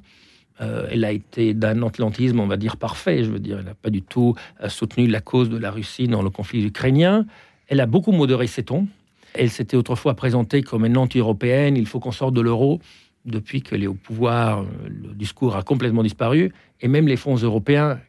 euh, 0.60 0.88
elle 0.90 1.04
a 1.04 1.12
été 1.12 1.54
d'un 1.54 1.82
atlantisme, 1.82 2.40
on 2.40 2.46
va 2.46 2.56
dire, 2.56 2.76
parfait. 2.76 3.24
Je 3.24 3.30
veux 3.30 3.38
dire, 3.38 3.58
elle 3.58 3.66
n'a 3.66 3.74
pas 3.74 3.90
du 3.90 4.02
tout 4.02 4.34
euh, 4.62 4.68
soutenu 4.68 5.06
la 5.06 5.20
cause 5.20 5.50
de 5.50 5.58
la 5.58 5.70
Russie 5.70 6.08
dans 6.08 6.22
le 6.22 6.30
conflit 6.30 6.64
ukrainien. 6.64 7.26
Elle 7.68 7.80
a 7.80 7.86
beaucoup 7.86 8.12
modéré 8.12 8.46
ses 8.46 8.62
tons. 8.62 8.86
Elle 9.34 9.50
s'était 9.50 9.76
autrefois 9.76 10.14
présentée 10.14 10.62
comme 10.62 10.86
une 10.86 10.96
anti-européenne, 10.96 11.76
il 11.76 11.86
faut 11.86 12.00
qu'on 12.00 12.12
sorte 12.12 12.32
de 12.32 12.40
l'euro 12.40 12.80
depuis 13.26 13.60
qu'elle 13.60 13.82
est 13.82 13.88
au 13.88 13.94
pouvoir, 13.94 14.64
le 14.86 15.14
discours 15.14 15.56
a 15.56 15.62
complètement 15.62 16.02
disparu, 16.02 16.52
et 16.80 16.88
même 16.88 17.08
les 17.08 17.16
fonds 17.16 17.36
européens 17.36 18.00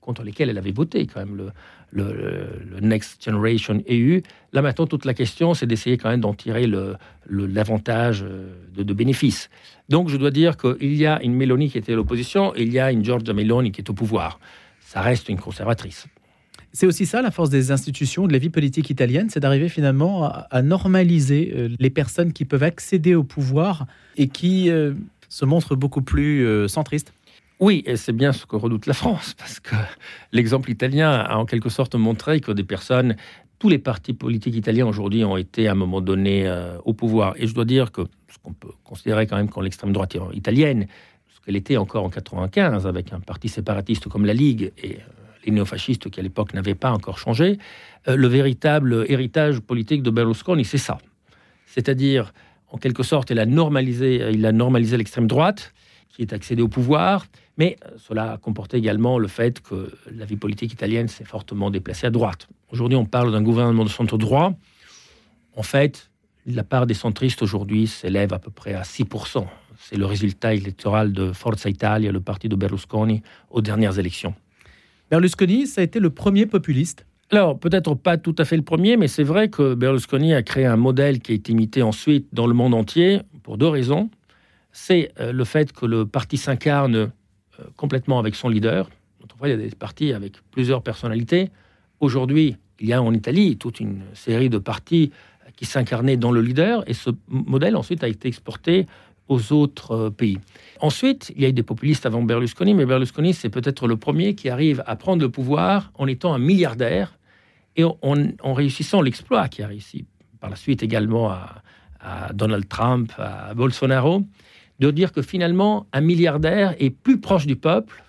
contre 0.00 0.22
lesquels 0.22 0.48
elle 0.48 0.58
avait 0.58 0.72
voté, 0.72 1.06
quand 1.06 1.20
même, 1.20 1.36
le, 1.36 1.52
le, 1.92 2.80
Next 2.80 3.22
Generation 3.22 3.82
EU. 3.88 4.22
Là 4.52 4.62
maintenant, 4.62 4.86
toute 4.86 5.04
la 5.04 5.14
question, 5.14 5.54
c'est 5.54 5.66
d'essayer 5.66 5.98
quand 5.98 6.08
même 6.08 6.20
d'en 6.20 6.34
tirer 6.34 6.66
l'avantage 7.28 8.22
euh, 8.22 8.54
de, 8.74 8.82
de, 8.82 8.94
bénéfices. 8.94 9.50
Donc 9.88 10.08
je 10.08 10.16
dois 10.16 10.30
dire 10.30 10.56
qu'il 10.56 10.94
y 10.94 11.06
a 11.06 11.22
une 11.22 11.34
Meloni 11.34 11.70
qui 11.70 11.78
était 11.78 11.92
à 11.92 11.96
l'opposition, 11.96 12.54
et 12.56 12.62
il 12.62 12.72
y 12.72 12.78
a 12.78 12.90
une 12.90 13.04
Giorgia 13.04 13.34
Meloni 13.34 13.70
qui 13.72 13.80
est 13.80 13.90
au 13.90 13.94
pouvoir. 13.94 14.40
Ça 14.80 15.02
reste 15.02 15.28
une 15.28 15.38
conservatrice. 15.38 16.06
C'est 16.78 16.86
aussi 16.86 17.06
ça 17.06 17.22
la 17.22 17.32
force 17.32 17.50
des 17.50 17.72
institutions, 17.72 18.28
de 18.28 18.32
la 18.32 18.38
vie 18.38 18.50
politique 18.50 18.88
italienne, 18.88 19.30
c'est 19.30 19.40
d'arriver 19.40 19.68
finalement 19.68 20.26
à, 20.26 20.62
normaliser 20.62 21.52
euh, 21.52 21.70
les 21.80 21.90
personnes 21.90 22.32
qui 22.32 22.44
peuvent 22.44 22.62
accéder 22.62 23.16
au 23.16 23.24
pouvoir 23.24 23.86
et 24.16 24.28
qui 24.28 24.70
euh, 24.70 24.92
se 25.28 25.44
montrent 25.44 25.74
beaucoup 25.74 26.02
plus 26.02 26.46
euh, 26.46 26.68
centristes. 26.68 27.12
Oui, 27.58 27.82
et 27.84 27.96
c'est 27.96 28.12
bien 28.12 28.32
ce 28.32 28.46
que 28.46 28.54
redoute 28.54 28.86
la 28.86 28.94
France, 28.94 29.34
parce 29.36 29.58
que 29.58 29.74
l'exemple 30.30 30.70
italien 30.70 31.10
a 31.10 31.36
en 31.38 31.46
quelque 31.46 31.68
sorte 31.68 31.96
montré 31.96 32.38
que 32.38 32.52
des 32.52 32.62
personnes, 32.62 33.16
tous 33.58 33.68
les 33.68 33.78
partis 33.78 34.12
politiques 34.12 34.54
italiens 34.54 34.86
aujourd'hui 34.86 35.24
ont 35.24 35.36
été 35.36 35.66
à 35.66 35.72
un 35.72 35.74
moment 35.74 36.00
donné 36.00 36.48
au 36.84 36.92
pouvoir. 36.92 37.34
Et 37.38 37.48
je 37.48 37.54
dois 37.56 37.64
dire 37.64 37.90
que 37.90 38.02
ce 38.28 38.38
qu'on 38.40 38.52
peut 38.52 38.70
considérer 38.84 39.26
quand 39.26 39.34
même 39.36 39.48
comme 39.48 39.64
l'extrême 39.64 39.92
droite 39.92 40.16
italienne, 40.32 40.86
ce 41.34 41.44
qu'elle 41.44 41.56
était 41.56 41.76
encore 41.76 42.04
en 42.04 42.08
95 42.08 42.86
avec 42.86 43.12
un 43.12 43.18
parti 43.18 43.48
séparatiste 43.48 44.08
comme 44.08 44.24
la 44.24 44.34
Ligue 44.34 44.70
et 44.80 44.98
euh, 45.48 45.50
les 45.50 45.54
néofascistes 45.54 46.10
qui 46.10 46.20
à 46.20 46.22
l'époque 46.22 46.54
n'avaient 46.54 46.74
pas 46.74 46.90
encore 46.90 47.18
changé, 47.18 47.58
euh, 48.08 48.16
le 48.16 48.28
véritable 48.28 49.04
héritage 49.08 49.60
politique 49.60 50.02
de 50.02 50.10
Berlusconi, 50.10 50.64
c'est 50.64 50.78
ça. 50.78 50.98
C'est-à-dire, 51.66 52.32
en 52.70 52.78
quelque 52.78 53.02
sorte, 53.02 53.30
il 53.30 53.38
a 53.38 53.46
normalisé, 53.46 54.30
il 54.32 54.44
a 54.46 54.52
normalisé 54.52 54.96
l'extrême 54.96 55.26
droite, 55.26 55.72
qui 56.08 56.22
est 56.22 56.32
accédé 56.32 56.62
au 56.62 56.68
pouvoir, 56.68 57.26
mais 57.58 57.76
euh, 57.84 57.90
cela 57.98 58.38
comportait 58.42 58.78
également 58.78 59.18
le 59.18 59.28
fait 59.28 59.60
que 59.60 59.92
la 60.10 60.24
vie 60.24 60.36
politique 60.36 60.72
italienne 60.72 61.08
s'est 61.08 61.24
fortement 61.24 61.70
déplacée 61.70 62.06
à 62.06 62.10
droite. 62.10 62.48
Aujourd'hui, 62.70 62.96
on 62.96 63.06
parle 63.06 63.32
d'un 63.32 63.42
gouvernement 63.42 63.84
de 63.84 63.90
centre 63.90 64.18
droit. 64.18 64.52
En 65.56 65.62
fait, 65.62 66.10
la 66.46 66.64
part 66.64 66.86
des 66.86 66.94
centristes 66.94 67.42
aujourd'hui 67.42 67.86
s'élève 67.86 68.32
à 68.32 68.38
peu 68.38 68.50
près 68.50 68.74
à 68.74 68.82
6%. 68.82 69.46
C'est 69.78 69.96
le 69.96 70.06
résultat 70.06 70.54
électoral 70.54 71.12
de 71.12 71.32
Forza 71.32 71.68
Italia, 71.68 72.10
le 72.10 72.20
parti 72.20 72.48
de 72.48 72.56
Berlusconi, 72.56 73.22
aux 73.50 73.60
dernières 73.60 73.98
élections. 73.98 74.34
Berlusconi, 75.10 75.66
ça 75.66 75.80
a 75.80 75.84
été 75.84 76.00
le 76.00 76.10
premier 76.10 76.46
populiste 76.46 77.04
alors, 77.30 77.58
peut-être 77.58 77.94
pas 77.94 78.16
tout 78.16 78.34
à 78.38 78.46
fait 78.46 78.56
le 78.56 78.62
premier, 78.62 78.96
mais 78.96 79.06
c'est 79.06 79.22
vrai 79.22 79.50
que 79.50 79.74
Berlusconi 79.74 80.32
a 80.32 80.42
créé 80.42 80.64
un 80.64 80.76
modèle 80.76 81.20
qui 81.20 81.32
a 81.32 81.34
été 81.34 81.52
imité 81.52 81.82
ensuite 81.82 82.26
dans 82.32 82.46
le 82.46 82.54
monde 82.54 82.72
entier 82.72 83.20
pour 83.42 83.58
deux 83.58 83.68
raisons. 83.68 84.08
C'est 84.72 85.12
euh, 85.20 85.30
le 85.30 85.44
fait 85.44 85.72
que 85.72 85.84
le 85.84 86.06
parti 86.06 86.38
s'incarne 86.38 86.96
euh, 86.96 87.08
complètement 87.76 88.18
avec 88.18 88.34
son 88.34 88.48
leader. 88.48 88.88
Autrefois, 89.22 89.48
il 89.48 89.50
y 89.50 89.54
a 89.54 89.58
des 89.58 89.68
partis 89.76 90.14
avec 90.14 90.36
plusieurs 90.50 90.82
personnalités. 90.82 91.50
Aujourd'hui, 92.00 92.56
il 92.80 92.88
y 92.88 92.94
a 92.94 93.02
en 93.02 93.12
Italie 93.12 93.58
toute 93.58 93.78
une 93.78 94.00
série 94.14 94.48
de 94.48 94.56
partis 94.56 95.12
euh, 95.46 95.50
qui 95.54 95.66
s'incarnaient 95.66 96.16
dans 96.16 96.32
le 96.32 96.40
leader, 96.40 96.82
et 96.88 96.94
ce 96.94 97.10
modèle 97.28 97.76
ensuite 97.76 98.02
a 98.04 98.08
été 98.08 98.28
exporté 98.28 98.86
aux 99.28 99.52
autres 99.52 99.92
euh, 99.92 100.10
pays. 100.10 100.38
Ensuite, 100.80 101.32
il 101.36 101.42
y 101.42 101.44
a 101.44 101.48
eu 101.48 101.52
des 101.52 101.62
populistes 101.62 102.06
avant 102.06 102.22
Berlusconi, 102.22 102.74
mais 102.74 102.86
Berlusconi, 102.86 103.34
c'est 103.34 103.50
peut-être 103.50 103.86
le 103.86 103.96
premier 103.96 104.34
qui 104.34 104.48
arrive 104.48 104.82
à 104.86 104.96
prendre 104.96 105.22
le 105.22 105.30
pouvoir 105.30 105.92
en 105.94 106.06
étant 106.06 106.34
un 106.34 106.38
milliardaire 106.38 107.18
et 107.76 107.84
en, 107.84 108.54
réussissant 108.54 109.02
l'exploit 109.02 109.48
qui 109.48 109.62
a 109.62 109.68
réussi 109.68 110.04
par 110.40 110.50
la 110.50 110.56
suite 110.56 110.82
également 110.82 111.30
à, 111.30 111.62
Donald 112.32 112.68
Trump, 112.68 113.12
à 113.18 113.52
Bolsonaro, 113.54 114.22
de 114.78 114.90
dire 114.92 115.12
que 115.12 115.20
finalement, 115.20 115.86
un 115.92 116.00
milliardaire 116.00 116.76
est 116.78 116.90
plus 116.90 117.20
proche 117.20 117.44
du 117.44 117.56
peuple, 117.56 118.02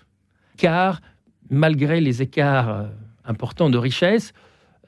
car 0.56 1.00
malgré 1.50 2.00
les 2.00 2.22
écarts 2.22 2.68
euh, 2.68 2.84
importants 3.24 3.68
de 3.68 3.76
richesse, 3.76 4.32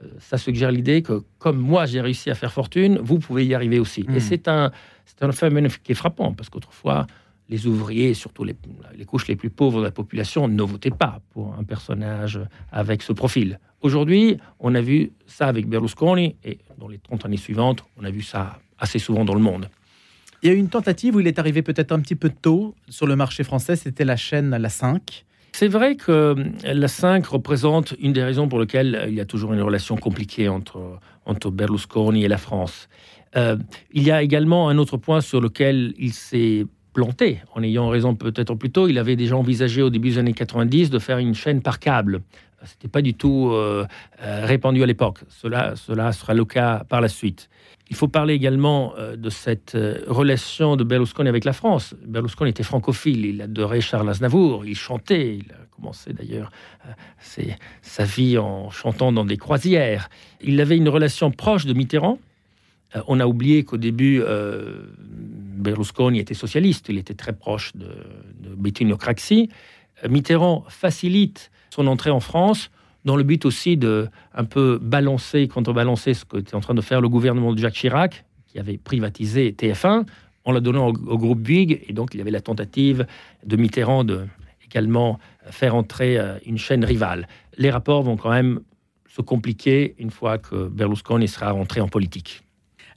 euh, 0.02 0.06
ça 0.20 0.38
suggère 0.38 0.70
l'idée 0.70 1.02
que 1.02 1.24
comme 1.38 1.58
moi 1.58 1.84
j'ai 1.84 2.00
réussi 2.00 2.30
à 2.30 2.36
faire 2.36 2.52
fortune, 2.52 3.00
vous 3.02 3.18
pouvez 3.18 3.44
y 3.44 3.54
arriver 3.54 3.80
aussi. 3.80 4.02
Et 4.02 4.12
hmm. 4.12 4.20
c'est 4.20 4.46
un, 4.46 4.70
c'est 5.06 5.22
un 5.22 5.32
phénomène 5.32 5.68
qui 5.82 5.92
est 5.92 5.96
frappant, 5.96 6.32
parce 6.32 6.48
qu'autrefois, 6.48 7.06
les 7.48 7.66
ouvriers, 7.66 8.14
surtout 8.14 8.44
les, 8.44 8.56
les, 8.96 9.04
couches 9.04 9.28
les 9.28 9.36
plus 9.36 9.50
pauvres 9.50 9.80
de 9.80 9.84
la 9.84 9.90
population, 9.90 10.48
ne 10.48 10.62
votaient 10.62 10.90
pas 10.90 11.20
pour 11.30 11.54
un 11.58 11.64
personnage 11.64 12.40
avec 12.70 13.02
ce 13.02 13.12
profil. 13.12 13.58
Aujourd'hui, 13.82 14.38
on 14.60 14.74
a 14.74 14.80
vu 14.80 15.12
ça 15.26 15.48
avec 15.48 15.66
Berlusconi, 15.66 16.36
et 16.44 16.58
dans 16.78 16.88
les 16.88 16.98
30 16.98 17.26
années 17.26 17.36
suivantes, 17.36 17.84
on 17.98 18.04
a 18.04 18.10
vu 18.10 18.22
ça 18.22 18.60
assez 18.78 18.98
souvent 18.98 19.24
dans 19.24 19.34
le 19.34 19.40
monde. 19.40 19.68
Il 20.42 20.48
y 20.48 20.52
a 20.52 20.54
eu 20.54 20.58
une 20.58 20.68
tentative 20.68 21.14
où 21.14 21.20
il 21.20 21.26
est 21.28 21.38
arrivé 21.38 21.62
peut-être 21.62 21.92
un 21.92 22.00
petit 22.00 22.16
peu 22.16 22.28
tôt 22.28 22.74
sur 22.88 23.06
le 23.06 23.14
marché 23.14 23.44
français, 23.44 23.76
c'était 23.76 24.04
la 24.04 24.16
chaîne 24.16 24.50
La 24.56 24.68
5. 24.68 25.24
C'est 25.52 25.68
vrai 25.68 25.96
que 25.96 26.34
la 26.64 26.88
5 26.88 27.24
représente 27.26 27.94
une 28.00 28.12
des 28.12 28.24
raisons 28.24 28.48
pour 28.48 28.58
lesquelles 28.58 29.04
il 29.08 29.14
y 29.14 29.20
a 29.20 29.24
toujours 29.24 29.52
une 29.52 29.60
relation 29.60 29.96
compliquée 29.96 30.48
entre, 30.48 30.98
entre 31.26 31.50
Berlusconi 31.50 32.24
et 32.24 32.28
la 32.28 32.38
France. 32.38 32.88
Euh, 33.36 33.56
il 33.92 34.02
y 34.02 34.10
a 34.10 34.22
également 34.22 34.68
un 34.68 34.78
autre 34.78 34.96
point 34.96 35.20
sur 35.20 35.40
lequel 35.40 35.94
il 35.98 36.12
s'est 36.12 36.66
planté, 36.92 37.40
en 37.54 37.62
ayant 37.62 37.88
raison 37.88 38.14
peut-être 38.14 38.54
plus 38.54 38.70
tôt. 38.70 38.88
Il 38.88 38.98
avait 38.98 39.16
déjà 39.16 39.36
envisagé 39.36 39.82
au 39.82 39.90
début 39.90 40.10
des 40.10 40.18
années 40.18 40.34
90 40.34 40.90
de 40.90 40.98
faire 40.98 41.18
une 41.18 41.34
chaîne 41.34 41.62
par 41.62 41.78
câble. 41.78 42.20
Ce 42.64 42.74
n'était 42.74 42.88
pas 42.88 43.02
du 43.02 43.14
tout 43.14 43.50
euh, 43.50 43.86
euh, 44.22 44.44
répandu 44.44 44.82
à 44.82 44.86
l'époque. 44.86 45.20
Cela, 45.28 45.74
cela 45.74 46.12
sera 46.12 46.34
le 46.34 46.44
cas 46.44 46.84
par 46.88 47.00
la 47.00 47.08
suite. 47.08 47.48
Il 47.90 47.96
faut 47.96 48.08
parler 48.08 48.32
également 48.32 48.94
de 49.18 49.28
cette 49.28 49.76
relation 50.06 50.76
de 50.76 50.84
Berlusconi 50.84 51.28
avec 51.28 51.44
la 51.44 51.52
France. 51.52 51.94
Berlusconi 52.06 52.48
était 52.48 52.62
francophile, 52.62 53.26
il 53.26 53.42
adorait 53.42 53.82
Charles 53.82 54.08
Aznavour, 54.08 54.64
il 54.64 54.76
chantait, 54.76 55.36
il 55.36 55.52
a 55.52 55.66
commencé 55.76 56.14
d'ailleurs 56.14 56.50
sa 57.18 58.04
vie 58.04 58.38
en 58.38 58.70
chantant 58.70 59.12
dans 59.12 59.26
des 59.26 59.36
croisières. 59.36 60.08
Il 60.40 60.58
avait 60.62 60.78
une 60.78 60.88
relation 60.88 61.30
proche 61.30 61.66
de 61.66 61.74
Mitterrand, 61.74 62.18
on 63.06 63.20
a 63.20 63.26
oublié 63.26 63.64
qu'au 63.64 63.76
début, 63.76 64.20
euh, 64.20 64.82
Berlusconi 64.98 66.18
était 66.18 66.34
socialiste, 66.34 66.86
il 66.88 66.98
était 66.98 67.14
très 67.14 67.32
proche 67.32 67.72
de, 67.74 67.88
de 68.38 68.94
Craxi. 68.94 69.48
Euh, 70.04 70.08
Mitterrand 70.08 70.64
facilite 70.68 71.50
son 71.70 71.86
entrée 71.86 72.10
en 72.10 72.20
France 72.20 72.70
dans 73.04 73.16
le 73.16 73.22
but 73.22 73.44
aussi 73.44 73.76
de 73.76 74.08
un 74.34 74.44
peu 74.44 74.78
balancer, 74.80 75.48
contrebalancer 75.48 76.14
ce 76.14 76.24
qu'était 76.24 76.54
en 76.54 76.60
train 76.60 76.74
de 76.74 76.80
faire 76.80 77.00
le 77.00 77.08
gouvernement 77.08 77.52
de 77.52 77.58
Jacques 77.58 77.74
Chirac, 77.74 78.24
qui 78.46 78.58
avait 78.58 78.78
privatisé 78.78 79.52
TF1 79.52 80.04
en 80.44 80.52
la 80.52 80.60
donnant 80.60 80.88
au, 80.88 80.92
groupe 80.92 81.40
Bouygues. 81.40 81.82
Et 81.88 81.92
donc, 81.92 82.14
il 82.14 82.18
y 82.18 82.20
avait 82.20 82.30
la 82.30 82.40
tentative 82.40 83.06
de 83.44 83.56
Mitterrand 83.56 84.04
de 84.04 84.26
également 84.64 85.18
faire 85.50 85.74
entrer 85.74 86.18
une 86.46 86.58
chaîne 86.58 86.84
rivale. 86.84 87.28
Les 87.58 87.70
rapports 87.70 88.02
vont 88.02 88.16
quand 88.16 88.30
même 88.30 88.60
se 89.08 89.20
compliquer 89.20 89.94
une 89.98 90.10
fois 90.10 90.38
que 90.38 90.68
Berlusconi 90.68 91.28
sera 91.28 91.50
rentré 91.50 91.80
en 91.80 91.88
politique. 91.88 92.42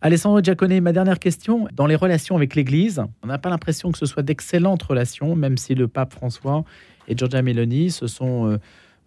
Alessandro 0.05 0.39
Giacone, 0.39 0.81
ma 0.81 0.93
dernière 0.93 1.17
question. 1.17 1.67
Dans 1.73 1.87
les 1.87 1.95
relations 1.95 2.35
avec 2.35 2.53
l'Église, 2.53 3.01
on 3.23 3.27
n'a 3.27 3.39
pas 3.39 3.49
l'impression 3.49 3.91
que 3.91 3.97
ce 3.97 4.05
soit 4.05 4.21
d'excellentes 4.21 4.83
relations, 4.83 5.35
même 5.35 5.57
si 5.57 5.73
le 5.73 5.87
pape 5.87 6.13
François 6.13 6.63
et 7.07 7.17
Giorgia 7.17 7.41
Meloni 7.41 7.89
se 7.89 8.05
sont 8.05 8.45
euh, 8.45 8.57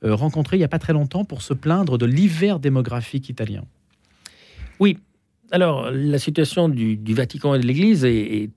euh, 0.02 0.16
rencontrés 0.16 0.56
il 0.56 0.58
n'y 0.58 0.64
a 0.64 0.68
pas 0.68 0.80
très 0.80 0.92
longtemps 0.92 1.24
pour 1.24 1.42
se 1.42 1.54
plaindre 1.54 1.98
de 1.98 2.04
l'hiver 2.04 2.58
démographique 2.58 3.28
italien. 3.28 3.62
Oui. 4.80 4.98
Alors, 5.52 5.88
la 5.92 6.18
situation 6.18 6.68
du, 6.68 6.98
Vatican 7.14 7.54
et 7.54 7.60
de 7.60 7.66
l'Église 7.68 8.04
est, 8.04 8.50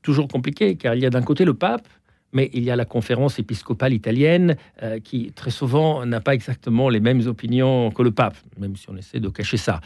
toujours 0.00 0.26
compliquée, 0.28 0.76
car 0.76 0.94
il 0.94 1.02
y 1.02 1.06
a 1.06 1.10
d'un 1.10 1.20
côté 1.20 1.44
le 1.44 1.52
pape, 1.52 1.86
mais 2.32 2.50
il 2.54 2.64
y 2.64 2.70
a 2.70 2.76
la 2.76 2.86
conférence 2.86 3.38
épiscopale 3.38 3.92
italienne 3.92 4.56
euh, 4.82 5.00
qui 5.00 5.32
très 5.32 5.50
souvent 5.50 6.06
n'a 6.06 6.22
pas 6.22 6.32
exactement 6.32 6.88
les 6.88 7.00
mêmes 7.00 7.26
opinions 7.26 7.90
que 7.90 8.02
le 8.02 8.10
pape, 8.10 8.38
même 8.58 8.74
si 8.74 8.88
on 8.88 8.96
essaie 8.96 9.20
de 9.20 9.28
cacher 9.28 9.58
ça 9.58 9.82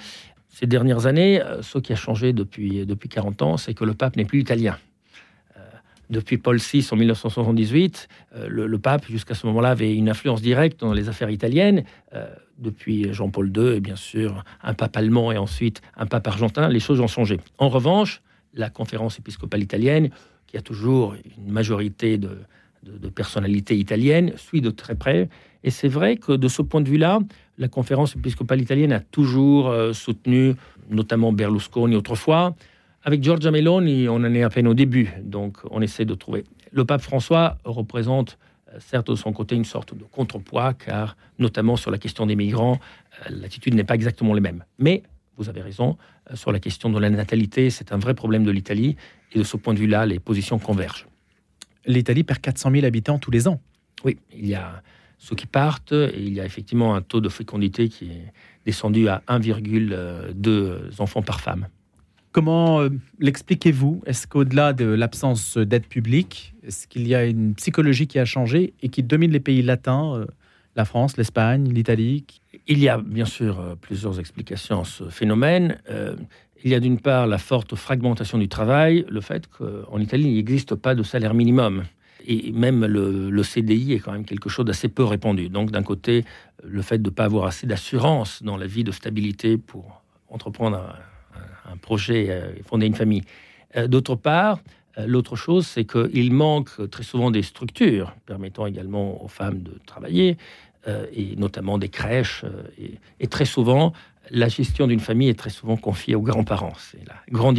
ces 0.59 0.67
dernières 0.67 1.07
années, 1.07 1.41
euh, 1.41 1.63
ce 1.63 1.79
qui 1.79 1.93
a 1.93 1.97
changé 1.97 2.33
depuis, 2.33 2.85
depuis 2.85 3.09
40 3.09 3.43
ans, 3.43 3.57
c'est 3.57 3.75
que 3.75 3.85
le 3.85 3.95
pape 3.95 4.17
n'est 4.17 4.25
plus 4.25 4.41
italien. 4.41 4.77
Euh, 5.57 5.61
depuis 6.11 6.37
Paul 6.37 6.59
VI 6.59 6.85
en 6.91 6.97
1978, 6.97 8.09
euh, 8.35 8.49
le, 8.49 8.79
pape, 8.81 9.07
jusqu'à 9.09 9.35
ce 9.35 9.47
moment-là, 9.47 9.71
avait 9.71 9.95
une 9.95 10.09
influence 10.09 10.43
directe 10.43 10.81
dans 10.81 10.93
les 10.93 11.09
affaires 11.09 11.31
italiennes. 11.31 11.85
depuis 12.59 13.13
Jean-Paul 13.13 13.53
II, 13.57 13.77
et 13.77 13.81
bien 13.81 13.95
sûr, 13.95 14.43
un 14.65 14.75
pape 14.75 14.97
allemand 14.97 15.31
et 15.31 15.39
ensuite 15.39 15.81
un 15.97 16.07
pape 16.07 16.27
argentin, 16.27 16.69
les 16.69 16.81
choses 16.81 16.99
ont 16.99 17.07
changé. 17.07 17.39
En 17.59 17.69
revanche, 17.69 18.21
la 18.53 18.69
conférence 18.69 19.17
épiscopale 19.21 19.63
italienne, 19.63 20.11
qui 20.49 20.57
a 20.57 20.61
toujours 20.61 21.15
une 21.37 21.53
majorité 21.53 22.19
de, 22.19 22.37
de 22.83 23.09
personnalités 23.09 23.77
italiennes, 23.77 24.33
suit 24.37 24.61
de 24.61 24.71
très 24.71 24.97
près. 24.97 25.29
Et 25.63 25.71
c'est 25.71 25.87
vrai 25.87 26.17
que 26.17 26.33
de 26.33 26.49
ce 26.49 26.63
point 26.63 26.81
de 26.81 26.89
vue-là, 26.89 27.21
la 27.59 27.69
conférence 27.69 28.17
épiscopale 28.17 28.61
italienne 28.61 28.93
a 28.93 29.01
toujours 29.01 29.69
euh, 29.69 29.93
soutenu, 29.93 30.55
notamment 30.91 31.33
Berlusconi 31.33 31.97
autrefois. 31.97 32.55
Avec 33.03 33.23
Giorgia 33.23 33.51
Meloni, 33.51 34.09
on 34.09 34.17
en 34.17 34.35
est 34.35 34.43
à 34.43 34.51
peine 34.51 34.69
au 34.69 34.75
début, 34.75 35.11
donc 35.23 35.59
on 35.71 35.83
essaie 35.83 36.05
de 36.05 36.15
trouver. 36.15 36.45
Le 36.73 36.85
pape 36.85 37.01
François 37.01 37.59
représente 37.65 38.39
euh, 38.73 38.79
certes 38.79 39.11
de 39.11 39.17
son 39.17 39.33
côté 39.33 39.57
une 39.57 39.65
sorte 39.65 39.97
de 39.97 40.05
contrepoids, 40.05 40.75
car 40.75 41.17
notamment 41.39 41.77
sur 41.77 41.91
la 41.91 41.99
question 41.99 42.27
des 42.27 42.37
migrants, 42.37 42.79
euh, 43.27 43.31
l'attitude 43.31 43.75
n'est 43.75 43.85
pas 43.85 43.95
exactement 43.95 44.35
la 44.35 44.41
même. 44.41 44.65
Mais 44.79 45.03
vous 45.37 45.49
avez 45.49 45.61
raison, 45.61 45.97
sur 46.35 46.51
la 46.51 46.59
question 46.59 46.91
de 46.91 46.99
la 46.99 47.11
natalité, 47.11 47.71
c'est 47.71 47.93
un 47.93 47.99
vrai 47.99 48.15
problème 48.15 48.45
de 48.45 48.51
l'Italie, 48.51 48.97
et 49.33 49.39
de 49.39 49.45
ce 49.45 49.57
point 49.57 49.73
de 49.75 49.79
vue-là, 49.79 50.05
les 50.07 50.19
positions 50.19 50.59
convergent. 50.59 51.07
L'Italie 51.87 52.25
perd 52.25 52.41
400 52.41 52.73
000 52.73 52.85
habitants 52.85 53.19
tous 53.19 53.31
les 53.31 53.47
ans. 53.47 53.61
Oui, 54.05 54.19
il 54.33 54.47
y 54.47 54.55
a 54.55 54.83
ceux 55.19 55.37
qui 55.37 55.47
partent, 55.47 55.93
et 55.93 56.19
il 56.19 56.33
y 56.33 56.41
a 56.41 56.45
effectivement 56.45 56.95
un 56.95 57.03
taux 57.03 57.21
de 57.21 57.29
fécondité 57.29 57.89
qui 57.89 58.07
est 58.07 58.33
descendu 58.65 59.09
à 59.09 59.23
1,2 59.29 61.01
enfants 61.01 61.23
par 61.23 61.41
femme. 61.41 61.67
Comment 62.33 62.81
euh, 62.81 62.91
l'expliquez-vous? 63.19 64.03
Est-ce 64.07 64.27
qu'au-delà 64.27 64.73
de 64.73 64.85
l'absence 64.85 65.57
d'aide 65.57 65.87
publique, 65.87 66.55
est-ce 66.63 66.87
qu'il 66.87 67.09
y 67.09 67.15
a 67.15 67.25
une 67.25 67.55
psychologie 67.55 68.07
qui 68.07 68.19
a 68.19 68.25
changé 68.25 68.75
et 68.83 68.91
qui 68.91 69.03
domine 69.03 69.31
les 69.31 69.41
pays 69.41 69.63
latins, 69.63 70.15
euh, 70.15 70.27
la 70.77 70.85
France, 70.85 71.17
l'Espagne, 71.17 71.69
l'Italie? 71.73 72.25
Il 72.67 72.79
y 72.79 72.89
a 72.89 72.99
bien 72.99 73.25
sûr 73.25 73.59
euh, 73.59 73.75
plusieurs 73.75 74.21
explications 74.21 74.83
à 74.83 74.85
ce 74.85 75.09
phénomène. 75.09 75.79
il 76.63 76.71
y 76.71 76.75
a 76.75 76.81
d'une 76.81 77.01
part 77.01 77.27
la 77.27 77.39
forte 77.39 77.75
fragmentation 77.75 78.37
du 78.37 78.49
travail, 78.49 79.05
le 79.09 79.21
fait 79.21 79.47
qu'en 79.47 79.99
Italie, 79.99 80.29
il 80.29 80.35
n'existe 80.35 80.75
pas 80.75 80.95
de 80.95 81.03
salaire 81.03 81.35
minimum 81.35 81.85
et 82.29 82.53
même 82.53 82.85
le, 82.85 83.43
CDI 83.43 83.95
est 83.95 83.99
quand 84.01 84.13
même 84.13 84.25
quelque 84.27 84.49
chose 84.49 84.67
d'assez 84.67 84.89
peu 84.89 85.03
répandu. 85.03 85.49
Donc 85.49 85.71
d'un 85.71 85.83
côté, 85.83 86.25
le 86.63 86.83
fait 86.83 86.99
de 86.99 87.09
ne 87.09 87.15
pas 87.15 87.25
avoir 87.25 87.47
assez 87.47 87.67
d'assurance 87.67 88.43
dans 88.43 88.57
la 88.57 88.67
vie 88.67 88.85
de 88.85 88.93
stabilité 88.93 89.57
pour 89.57 90.03
entreprendre 90.29 90.95
un, 91.65 91.77
projet 91.79 92.27
et 92.59 92.63
fonder 92.63 92.87
une 92.87 92.95
famille. 92.95 93.23
D'autre 93.87 94.15
part, 94.15 94.61
L'autre 95.07 95.37
chose, 95.37 95.65
c'est 95.65 95.85
qu'il 95.85 96.33
manque 96.33 96.91
très 96.91 97.05
souvent 97.05 97.31
des 97.31 97.43
structures 97.43 98.17
permettant 98.27 98.67
également 98.67 99.23
aux 99.23 99.29
femmes 99.29 99.63
de 99.63 99.79
travailler, 99.87 100.37
et 101.13 101.37
notamment 101.37 101.79
des 101.79 101.89
crèches. 101.89 102.45
et, 103.21 103.27
très 103.29 103.45
souvent, 103.45 103.93
la 104.31 104.49
gestion 104.49 104.87
d'une 104.87 105.01
famille 105.01 105.29
est 105.29 105.39
très 105.39 105.51
souvent 105.51 105.77
confiée 105.77 106.15
aux 106.15 106.23
grands-parents. 106.23 106.73
C'est 106.79 107.07
la 107.07 107.15
grande, 107.31 107.59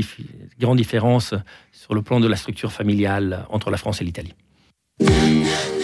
grande 0.60 0.78
différence 0.78 1.34
sur 1.72 1.94
le 1.94 2.02
plan 2.02 2.20
de 2.20 2.28
la 2.28 2.36
structure 2.36 2.72
familiale 2.72 3.46
entre 3.50 3.70
la 3.70 3.78
France 3.78 4.02
et 4.02 4.04
l'Italie. 4.04 4.34
Yeah. 5.00 5.79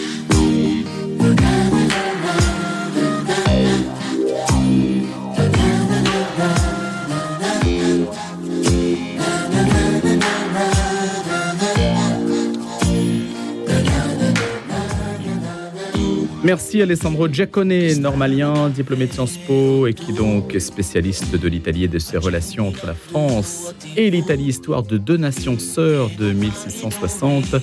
Merci 16.46 16.80
Alessandro 16.80 17.26
Giacone, 17.26 17.98
normalien, 17.98 18.68
diplômé 18.68 19.08
de 19.08 19.12
Sciences 19.12 19.36
Po 19.36 19.88
et 19.88 19.94
qui 19.94 20.12
donc 20.12 20.54
est 20.54 20.60
spécialiste 20.60 21.34
de 21.34 21.48
l'Italie 21.48 21.82
et 21.82 21.88
de 21.88 21.98
ses 21.98 22.18
relations 22.18 22.68
entre 22.68 22.86
la 22.86 22.94
France 22.94 23.74
et 23.96 24.12
l'Italie, 24.12 24.44
histoire 24.44 24.84
de 24.84 24.96
deux 24.96 25.16
nations 25.16 25.58
sœurs 25.58 26.08
de 26.16 26.30
1660 26.30 27.56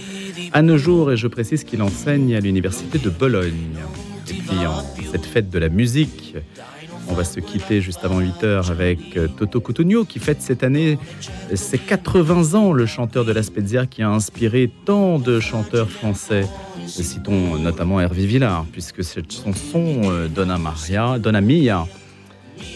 à 0.51 0.61
nos 0.61 0.77
jours 0.77 1.13
et 1.13 1.15
je 1.15 1.27
précise 1.27 1.63
qu'il 1.63 1.81
enseigne 1.81 2.35
à 2.35 2.41
l'université 2.41 2.99
de 2.99 3.09
Bologne. 3.09 3.53
Et 4.29 4.33
puis 4.33 4.65
en 4.67 4.83
cette 5.09 5.25
fête 5.25 5.49
de 5.49 5.59
la 5.59 5.69
musique, 5.69 6.35
on 7.09 7.13
va 7.13 7.23
se 7.23 7.39
quitter 7.39 7.81
juste 7.81 8.03
avant 8.03 8.19
8 8.19 8.43
heures 8.43 8.71
avec 8.71 9.17
euh, 9.17 9.27
Toto 9.27 9.61
Cutugno 9.61 10.05
qui 10.05 10.19
fête 10.19 10.41
cette 10.41 10.63
année 10.63 10.97
ses 11.53 11.77
80 11.77 12.53
ans, 12.55 12.73
le 12.73 12.85
chanteur 12.85 13.25
de 13.25 13.31
la 13.31 13.43
Spezia 13.43 13.85
qui 13.85 14.01
a 14.01 14.09
inspiré 14.09 14.71
tant 14.85 15.19
de 15.19 15.39
chanteurs 15.39 15.89
français. 15.89 16.47
Citons 16.87 17.57
notamment 17.57 17.99
Hervé 17.99 18.25
Villard, 18.25 18.65
puisque 18.71 19.03
cette 19.03 19.31
chanson 19.31 20.01
euh, 20.05 20.27
Donna 20.27 20.57
Maria, 20.57 21.19
Donna 21.19 21.41
Mia, 21.41 21.87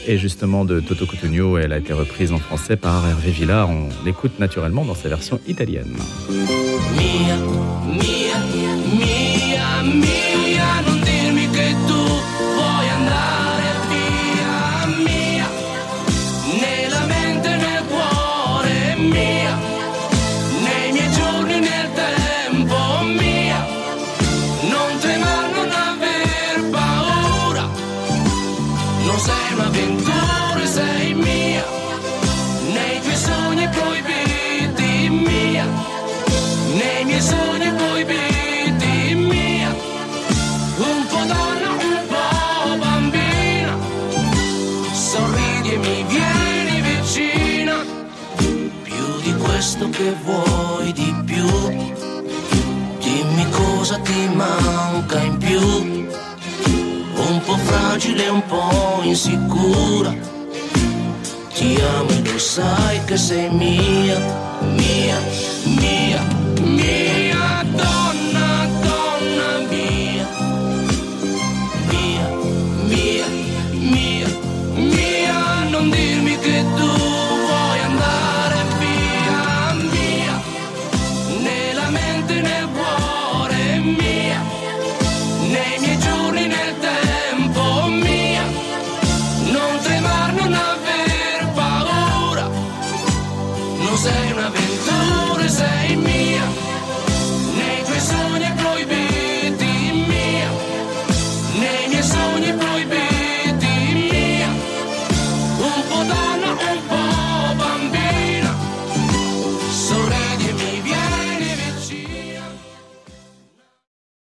est 0.07 0.17
justement 0.17 0.65
de 0.65 0.79
Toto 0.79 1.05
Cutugno. 1.05 1.57
Elle 1.57 1.73
a 1.73 1.77
été 1.77 1.93
reprise 1.93 2.31
en 2.31 2.39
français 2.39 2.77
par 2.77 3.07
Hervé 3.07 3.31
Villard. 3.31 3.69
On 3.69 3.89
l'écoute 4.05 4.39
naturellement 4.39 4.85
dans 4.85 4.95
sa 4.95 5.09
version 5.09 5.39
italienne. 5.47 5.95
Vamos 29.17 29.29
a 29.31 29.49
Irma 29.49 30.46
fragile, 58.17 58.29
un 58.29 58.43
po' 58.45 59.01
insicura, 59.03 60.13
ti 61.53 61.79
amo 61.97 62.09
e 62.09 62.31
lo 62.31 62.37
sai 62.37 63.03
che 63.05 63.17
sei 63.17 63.49
mia, 63.49 64.17
mia, 64.61 65.19
mia, 65.19 65.46